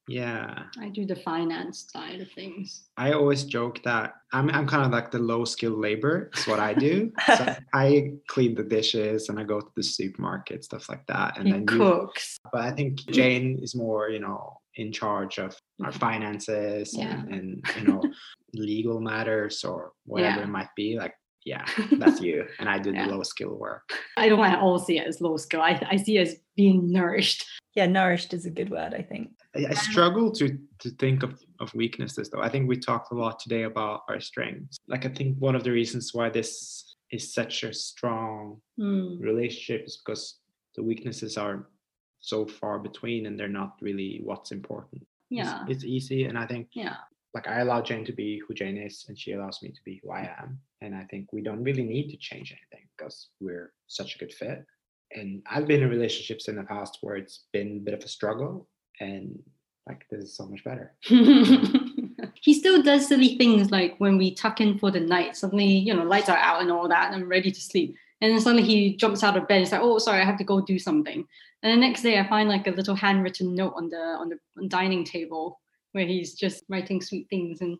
Yeah. 0.06 0.64
i 0.78 0.88
do 0.90 1.06
the 1.06 1.16
finance 1.16 1.86
side 1.90 2.20
of 2.20 2.30
things 2.32 2.88
I 2.96 3.12
always 3.12 3.44
joke 3.44 3.82
that 3.84 4.14
I'm 4.32 4.50
I'm 4.50 4.66
kind 4.66 4.84
of 4.84 4.92
like 4.92 5.10
the 5.10 5.18
low 5.18 5.44
skill 5.44 5.76
labor. 5.78 6.30
It's 6.32 6.46
what 6.46 6.60
I 6.60 6.74
do. 6.74 7.10
so 7.38 7.56
I 7.72 8.12
clean 8.28 8.54
the 8.54 8.62
dishes 8.64 9.28
and 9.28 9.38
I 9.40 9.44
go 9.44 9.60
to 9.60 9.70
the 9.76 9.82
supermarket, 9.82 10.62
stuff 10.64 10.88
like 10.88 11.04
that. 11.06 11.38
And 11.38 11.46
he 11.46 11.52
then 11.52 11.62
you, 11.62 11.78
cooks 11.78 12.38
but 12.52 12.60
I 12.62 12.70
think 12.72 12.98
Jane 13.06 13.58
is 13.62 13.74
more, 13.74 14.10
you 14.10 14.20
know, 14.20 14.58
in 14.76 14.92
charge 14.92 15.38
of 15.38 15.56
our 15.84 15.92
finances 15.92 16.96
Yeah. 16.96 17.20
and, 17.22 17.32
and 17.32 17.64
you 17.78 17.84
know, 17.88 18.02
legal 18.54 19.00
matters 19.00 19.64
or 19.64 19.92
whatever 20.06 20.38
Yeah. 20.40 20.44
it 20.44 20.48
might 20.50 20.72
be. 20.76 20.96
Like, 20.98 21.14
yeah, 21.44 21.64
that's 21.98 22.20
you. 22.20 22.46
And 22.58 22.68
I 22.68 22.78
do 22.78 22.92
Yeah. 22.92 23.06
the 23.08 23.14
low 23.14 23.22
skill 23.22 23.54
work. 23.56 23.88
I 24.16 24.28
don't 24.28 24.38
want 24.38 24.54
to 24.54 24.60
all 24.60 24.78
see 24.78 24.98
it 24.98 25.06
as 25.06 25.20
low 25.20 25.36
skill. 25.36 25.62
I, 25.62 25.80
I 25.90 25.96
see 25.96 26.18
it 26.18 26.28
as 26.28 26.36
being 26.56 26.90
nourished. 26.90 27.44
Yeah, 27.74 27.86
nourished 27.86 28.32
is 28.34 28.46
a 28.46 28.50
good 28.50 28.70
word, 28.70 28.94
I 28.94 29.02
think. 29.02 29.30
I, 29.56 29.66
I 29.70 29.74
struggle 29.74 30.30
to 30.32 30.58
to 30.80 30.90
think 30.98 31.22
of, 31.22 31.40
of 31.60 31.74
weaknesses 31.74 32.28
though. 32.30 32.42
I 32.42 32.48
think 32.48 32.68
we 32.68 32.76
talked 32.76 33.12
a 33.12 33.14
lot 33.14 33.38
today 33.38 33.62
about 33.64 34.02
our 34.08 34.20
strengths. 34.20 34.76
Like 34.88 35.06
I 35.06 35.08
think 35.08 35.38
one 35.38 35.54
of 35.54 35.64
the 35.64 35.70
reasons 35.72 36.12
why 36.14 36.28
this 36.30 36.96
is 37.10 37.32
such 37.32 37.62
a 37.64 37.72
strong 37.72 38.60
Hmm. 38.76 39.18
relationship 39.20 39.86
is 39.86 39.96
because 39.98 40.38
the 40.76 40.82
weaknesses 40.82 41.36
are 41.38 41.68
so 42.20 42.46
far 42.46 42.78
between 42.78 43.26
and 43.26 43.38
they're 43.38 43.48
not 43.62 43.76
really 43.80 44.20
what's 44.24 44.50
important. 44.50 45.02
It's- 45.30 45.46
Yeah. 45.46 45.64
It's, 45.68 45.84
easy 45.84 46.24
and 46.24 46.36
I 46.38 46.46
think 46.46 46.68
Yeah. 46.72 46.96
like 47.34 47.46
I 47.46 47.60
allow 47.60 47.80
Jane 47.82 48.04
to 48.06 48.12
be 48.12 48.40
who 48.40 48.54
Jane 48.54 48.76
is 48.78 49.04
and 49.08 49.16
she 49.18 49.32
allows 49.32 49.62
me 49.62 49.70
to 49.70 49.82
be 49.84 50.00
who 50.02 50.10
I 50.10 50.22
am. 50.40 50.60
And 50.80 50.94
I 50.94 51.04
think 51.10 51.32
we 51.32 51.42
don't 51.42 51.62
really 51.62 51.84
need 51.84 52.08
to 52.10 52.16
change 52.16 52.50
anything 52.52 52.88
because 52.96 53.28
we're 53.40 53.72
such 53.86 54.16
a 54.16 54.18
good 54.18 54.32
fit. 54.32 54.64
And 55.12 55.42
I've 55.46 55.66
been 55.68 55.82
in 55.82 55.90
relationships 55.90 56.48
in 56.48 56.56
the 56.56 56.64
past 56.64 56.98
where 57.02 57.16
it's 57.16 57.44
been 57.52 57.76
a 57.76 57.84
bit 57.86 57.94
of 57.94 58.02
a 58.02 58.08
struggle 58.08 58.68
and 59.00 59.42
like 59.86 60.06
this 60.10 60.24
is 60.24 60.36
so 60.36 60.46
much 60.46 60.64
better. 60.64 60.92
he 62.40 62.54
still 62.54 62.82
does 62.82 63.06
silly 63.06 63.36
things 63.36 63.70
like 63.70 63.94
when 63.98 64.18
we 64.18 64.34
tuck 64.34 64.60
in 64.60 64.78
for 64.78 64.90
the 64.90 65.00
night, 65.00 65.36
suddenly, 65.36 65.66
you 65.66 65.94
know, 65.94 66.04
lights 66.04 66.28
are 66.28 66.36
out 66.36 66.62
and 66.62 66.70
all 66.70 66.88
that, 66.88 67.06
and 67.06 67.22
I'm 67.22 67.28
ready 67.28 67.50
to 67.50 67.60
sleep. 67.60 67.96
And 68.20 68.32
then 68.32 68.40
suddenly 68.40 68.62
he 68.62 68.96
jumps 68.96 69.22
out 69.22 69.36
of 69.36 69.48
bed. 69.48 69.60
He's 69.60 69.72
like, 69.72 69.82
"Oh, 69.82 69.98
sorry, 69.98 70.20
I 70.20 70.24
have 70.24 70.38
to 70.38 70.44
go 70.44 70.60
do 70.60 70.78
something." 70.78 71.26
And 71.62 71.72
the 71.72 71.86
next 71.86 72.02
day, 72.02 72.18
I 72.18 72.28
find 72.28 72.48
like 72.48 72.66
a 72.66 72.70
little 72.70 72.94
handwritten 72.94 73.54
note 73.54 73.74
on 73.76 73.88
the 73.88 73.96
on 73.96 74.30
the 74.30 74.68
dining 74.68 75.04
table 75.04 75.60
where 75.92 76.06
he's 76.06 76.34
just 76.34 76.64
writing 76.68 77.00
sweet 77.00 77.28
things, 77.28 77.60
and 77.60 77.76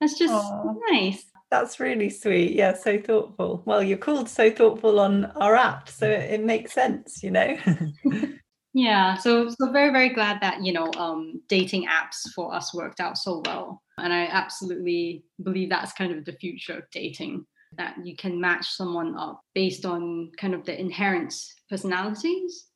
that's 0.00 0.18
just 0.18 0.32
Aw. 0.32 0.74
nice. 0.90 1.24
That's 1.50 1.78
really 1.78 2.10
sweet. 2.10 2.52
Yeah, 2.52 2.74
so 2.74 2.98
thoughtful. 2.98 3.62
Well, 3.64 3.82
you're 3.82 3.98
called 3.98 4.28
so 4.28 4.50
thoughtful 4.50 4.98
on 4.98 5.26
our 5.36 5.54
app, 5.54 5.88
so 5.88 6.08
it, 6.08 6.32
it 6.32 6.44
makes 6.44 6.72
sense, 6.72 7.22
you 7.22 7.30
know. 7.30 7.56
Yeah, 8.74 9.14
so 9.14 9.48
so 9.48 9.70
very 9.70 9.90
very 9.90 10.08
glad 10.08 10.40
that 10.42 10.64
you 10.64 10.72
know 10.72 10.90
um, 10.96 11.40
dating 11.48 11.86
apps 11.86 12.28
for 12.34 12.52
us 12.52 12.74
worked 12.74 12.98
out 13.00 13.16
so 13.16 13.40
well, 13.46 13.80
and 13.98 14.12
I 14.12 14.26
absolutely 14.26 15.24
believe 15.42 15.70
that's 15.70 15.92
kind 15.92 16.12
of 16.12 16.24
the 16.24 16.32
future 16.32 16.78
of 16.78 16.90
dating. 16.90 17.46
That 17.76 17.96
you 18.04 18.16
can 18.16 18.40
match 18.40 18.68
someone 18.68 19.16
up 19.16 19.40
based 19.54 19.84
on 19.84 20.30
kind 20.38 20.54
of 20.54 20.64
the 20.64 20.78
inherent 20.78 21.34
personalities. 21.68 22.66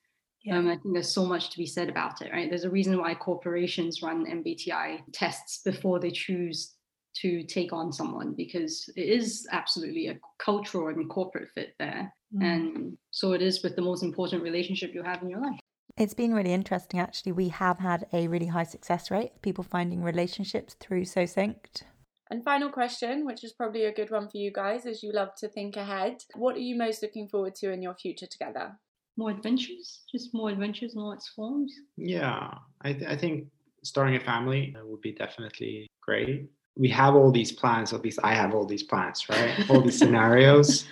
Yeah. 0.43 0.59
Um, 0.59 0.69
I 0.69 0.77
think 0.77 0.95
there's 0.95 1.13
so 1.13 1.25
much 1.25 1.51
to 1.51 1.59
be 1.59 1.67
said 1.67 1.89
about 1.89 2.23
it, 2.23 2.33
right? 2.33 2.49
There's 2.49 2.65
a 2.65 2.71
reason 2.71 2.99
why 2.99 3.15
corporations 3.15 4.03
run 4.03 4.27
MBTI 4.27 5.01
tests 5.13 5.61
before 5.65 6.01
they 6.01 6.11
choose 6.11 6.75
to 7.21 7.43
take 7.45 7.73
on 7.73 7.93
someone 7.93 8.35
because 8.37 8.89
it 8.97 9.09
is 9.09 9.47
absolutely 9.53 10.09
a 10.09 10.19
cultural 10.39 10.89
and 10.89 11.09
corporate 11.09 11.49
fit 11.55 11.75
there. 11.79 12.13
Mm. 12.35 12.43
And 12.43 12.99
so 13.11 13.33
it 13.33 13.43
is 13.43 13.63
with 13.63 13.77
the 13.77 13.83
most 13.83 14.03
important 14.03 14.43
relationship 14.43 14.95
you 14.95 15.03
have 15.03 15.23
in 15.23 15.31
your 15.31 15.41
life. 15.41 15.61
It's 15.99 16.15
been 16.15 16.33
really 16.33 16.53
interesting 16.53 17.01
actually. 17.01 17.33
We 17.33 17.49
have 17.49 17.79
had 17.79 18.07
a 18.13 18.29
really 18.29 18.47
high 18.47 18.65
success 18.65 19.11
rate 19.11 19.33
of 19.35 19.43
people 19.43 19.65
finding 19.65 20.03
relationships 20.03 20.75
through 20.79 21.05
So 21.07 21.23
Synced. 21.23 21.83
And 22.31 22.45
final 22.45 22.71
question, 22.71 23.27
which 23.27 23.43
is 23.43 23.53
probably 23.53 23.85
a 23.85 23.93
good 23.93 24.11
one 24.11 24.29
for 24.29 24.37
you 24.37 24.53
guys, 24.53 24.87
as 24.87 25.03
you 25.03 25.13
love 25.13 25.35
to 25.39 25.49
think 25.49 25.77
ahead. 25.77 26.23
What 26.35 26.57
are 26.57 26.61
you 26.61 26.77
most 26.77 27.03
looking 27.03 27.27
forward 27.27 27.55
to 27.57 27.73
in 27.73 27.83
your 27.83 27.95
future 27.95 28.27
together? 28.27 28.79
more 29.19 29.31
adventures, 29.31 30.05
just 30.11 30.33
more 30.33 30.49
adventures 30.49 30.95
in 30.95 31.01
all 31.01 31.13
its 31.13 31.29
forms. 31.29 31.75
Yeah, 31.97 32.55
I, 32.83 32.93
th- 32.93 33.11
I 33.11 33.17
think 33.17 33.49
starting 33.83 34.15
a 34.15 34.21
family 34.21 34.75
uh, 34.79 34.87
would 34.87 35.01
be 35.01 35.13
definitely 35.13 35.89
great. 36.01 36.49
We 36.77 36.89
have 36.91 37.17
all 37.17 37.33
these 37.33 37.51
plans, 37.51 37.93
at 37.93 38.03
least 38.03 38.21
I 38.23 38.33
have 38.35 38.55
all 38.55 38.65
these 38.65 38.85
plans, 38.85 39.29
right? 39.29 39.53
All 39.69 39.81
these 39.81 39.99
scenarios. 39.99 40.85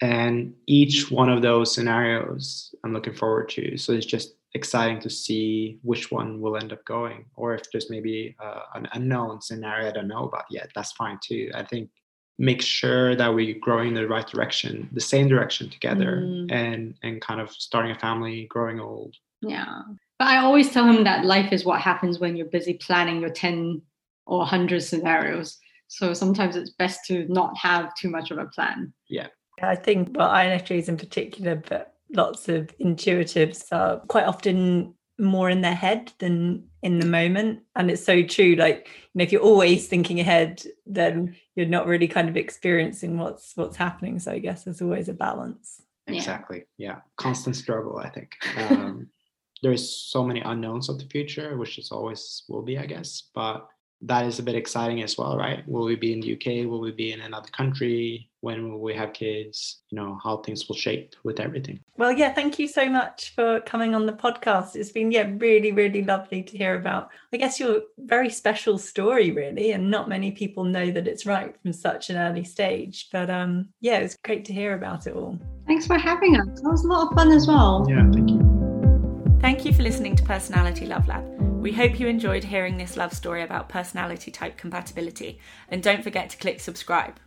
And 0.00 0.54
each 0.66 1.12
one 1.12 1.28
of 1.28 1.42
those 1.42 1.72
scenarios 1.72 2.74
I'm 2.84 2.92
looking 2.92 3.14
forward 3.14 3.48
to. 3.50 3.76
So 3.78 3.92
it's 3.92 4.06
just 4.06 4.34
exciting 4.54 4.98
to 5.00 5.10
see 5.10 5.78
which 5.82 6.10
one 6.10 6.40
will 6.40 6.56
end 6.56 6.72
up 6.72 6.84
going, 6.84 7.26
or 7.36 7.54
if 7.54 7.70
there's 7.70 7.90
maybe 7.90 8.34
uh, 8.42 8.60
an 8.74 8.88
unknown 8.92 9.40
scenario 9.40 9.88
I 9.88 9.92
don't 9.92 10.08
know 10.08 10.24
about 10.24 10.44
yet, 10.50 10.70
that's 10.74 10.92
fine 10.92 11.18
too. 11.22 11.50
I 11.54 11.62
think 11.64 11.90
make 12.38 12.62
sure 12.62 13.16
that 13.16 13.34
we're 13.34 13.58
growing 13.58 13.88
in 13.88 13.94
the 13.94 14.06
right 14.06 14.26
direction, 14.26 14.88
the 14.92 15.00
same 15.00 15.28
direction 15.28 15.68
together, 15.68 16.22
Mm. 16.22 16.52
and 16.52 16.94
and 17.02 17.20
kind 17.20 17.40
of 17.40 17.50
starting 17.50 17.90
a 17.92 17.98
family, 17.98 18.46
growing 18.46 18.80
old. 18.80 19.16
Yeah. 19.42 19.82
But 20.18 20.28
I 20.28 20.38
always 20.38 20.70
tell 20.70 20.84
him 20.84 21.04
that 21.04 21.24
life 21.24 21.52
is 21.52 21.64
what 21.64 21.80
happens 21.80 22.18
when 22.18 22.36
you're 22.36 22.46
busy 22.46 22.74
planning 22.74 23.20
your 23.20 23.30
10 23.30 23.82
or 24.26 24.38
100 24.38 24.82
scenarios. 24.82 25.58
So 25.86 26.12
sometimes 26.12 26.56
it's 26.56 26.70
best 26.70 27.04
to 27.06 27.26
not 27.28 27.56
have 27.56 27.94
too 27.94 28.10
much 28.10 28.30
of 28.30 28.38
a 28.38 28.46
plan. 28.46 28.92
Yeah. 29.08 29.28
I 29.62 29.74
think, 29.76 30.16
well, 30.16 30.28
INFJs 30.28 30.88
in 30.88 30.96
particular, 30.96 31.56
but 31.68 31.94
lots 32.12 32.48
of 32.48 32.70
intuitives 32.78 33.64
are 33.72 33.98
quite 34.08 34.26
often 34.26 34.94
more 35.18 35.50
in 35.50 35.60
their 35.60 35.74
head 35.74 36.12
than 36.18 36.64
in 36.82 37.00
the 37.00 37.06
moment. 37.06 37.60
And 37.74 37.90
it's 37.90 38.04
so 38.04 38.22
true 38.22 38.54
like 38.54 38.88
you 39.12 39.18
know 39.18 39.24
if 39.24 39.32
you're 39.32 39.42
always 39.42 39.88
thinking 39.88 40.20
ahead 40.20 40.62
then 40.86 41.36
you're 41.56 41.66
not 41.66 41.86
really 41.86 42.08
kind 42.08 42.28
of 42.28 42.36
experiencing 42.36 43.18
what's 43.18 43.52
what's 43.56 43.76
happening. 43.76 44.18
So 44.18 44.32
i 44.32 44.38
guess 44.38 44.64
there's 44.64 44.82
always 44.82 45.08
a 45.08 45.14
balance. 45.14 45.82
Exactly. 46.06 46.64
Yeah, 46.78 46.88
yeah. 46.88 46.98
constant 47.16 47.56
struggle 47.56 47.98
i 47.98 48.08
think. 48.08 48.32
Um, 48.56 49.08
there's 49.62 49.90
so 49.90 50.22
many 50.22 50.40
unknowns 50.40 50.88
of 50.88 51.00
the 51.00 51.06
future 51.06 51.56
which 51.56 51.78
is 51.78 51.90
always 51.90 52.44
will 52.48 52.62
be 52.62 52.78
i 52.78 52.86
guess. 52.86 53.24
But 53.34 53.66
that 54.02 54.26
is 54.26 54.38
a 54.38 54.42
bit 54.42 54.54
exciting 54.54 55.02
as 55.02 55.18
well, 55.18 55.36
right? 55.36 55.66
Will 55.66 55.84
we 55.84 55.96
be 55.96 56.12
in 56.12 56.20
the 56.20 56.34
UK? 56.34 56.70
Will 56.70 56.80
we 56.80 56.92
be 56.92 57.12
in 57.12 57.20
another 57.20 57.48
country? 57.48 58.28
When 58.40 58.70
will 58.70 58.80
we 58.80 58.94
have 58.94 59.12
kids? 59.12 59.80
You 59.90 59.96
know, 59.96 60.18
how 60.22 60.36
things 60.38 60.68
will 60.68 60.76
shape 60.76 61.16
with 61.24 61.40
everything. 61.40 61.80
Well, 61.96 62.12
yeah, 62.12 62.32
thank 62.32 62.60
you 62.60 62.68
so 62.68 62.88
much 62.88 63.34
for 63.34 63.60
coming 63.62 63.96
on 63.96 64.06
the 64.06 64.12
podcast. 64.12 64.76
It's 64.76 64.92
been, 64.92 65.10
yeah, 65.10 65.28
really, 65.38 65.72
really 65.72 66.04
lovely 66.04 66.44
to 66.44 66.56
hear 66.56 66.76
about, 66.76 67.10
I 67.32 67.38
guess, 67.38 67.58
your 67.58 67.82
very 67.98 68.30
special 68.30 68.78
story, 68.78 69.32
really. 69.32 69.72
And 69.72 69.90
not 69.90 70.08
many 70.08 70.30
people 70.30 70.62
know 70.62 70.92
that 70.92 71.08
it's 71.08 71.26
right 71.26 71.56
from 71.60 71.72
such 71.72 72.10
an 72.10 72.16
early 72.16 72.44
stage. 72.44 73.08
But 73.10 73.30
um, 73.30 73.68
yeah, 73.80 73.98
it's 73.98 74.16
great 74.24 74.44
to 74.44 74.52
hear 74.52 74.74
about 74.74 75.08
it 75.08 75.16
all. 75.16 75.38
Thanks 75.66 75.86
for 75.86 75.98
having 75.98 76.36
us. 76.36 76.60
That 76.62 76.70
was 76.70 76.84
a 76.84 76.88
lot 76.88 77.08
of 77.08 77.14
fun 77.14 77.32
as 77.32 77.48
well. 77.48 77.84
Yeah, 77.88 78.08
thank 78.12 78.30
you. 78.30 79.38
Thank 79.40 79.64
you 79.64 79.72
for 79.72 79.82
listening 79.82 80.14
to 80.16 80.22
Personality 80.22 80.86
Love 80.86 81.08
Lab. 81.08 81.37
We 81.68 81.74
hope 81.74 82.00
you 82.00 82.08
enjoyed 82.08 82.44
hearing 82.44 82.78
this 82.78 82.96
love 82.96 83.12
story 83.12 83.42
about 83.42 83.68
personality 83.68 84.30
type 84.30 84.56
compatibility, 84.56 85.38
and 85.68 85.82
don't 85.82 86.02
forget 86.02 86.30
to 86.30 86.38
click 86.38 86.60
subscribe. 86.60 87.20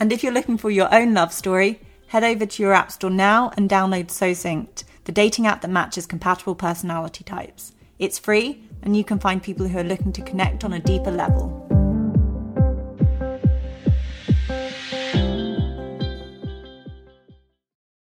And 0.00 0.12
if 0.12 0.24
you're 0.24 0.32
looking 0.32 0.58
for 0.58 0.68
your 0.68 0.92
own 0.92 1.14
love 1.14 1.32
story, 1.32 1.80
head 2.08 2.24
over 2.24 2.44
to 2.44 2.62
your 2.64 2.72
App 2.72 2.90
Store 2.90 3.08
now 3.08 3.52
and 3.56 3.70
download 3.70 4.10
So 4.10 4.32
Synced, 4.32 4.82
the 5.04 5.12
dating 5.12 5.46
app 5.46 5.60
that 5.60 5.70
matches 5.70 6.06
compatible 6.06 6.56
personality 6.56 7.22
types. 7.22 7.72
It's 8.00 8.18
free, 8.18 8.64
and 8.82 8.96
you 8.96 9.04
can 9.04 9.20
find 9.20 9.40
people 9.40 9.68
who 9.68 9.78
are 9.78 9.84
looking 9.84 10.12
to 10.14 10.22
connect 10.22 10.64
on 10.64 10.72
a 10.72 10.80
deeper 10.80 11.12
level. 11.12 11.63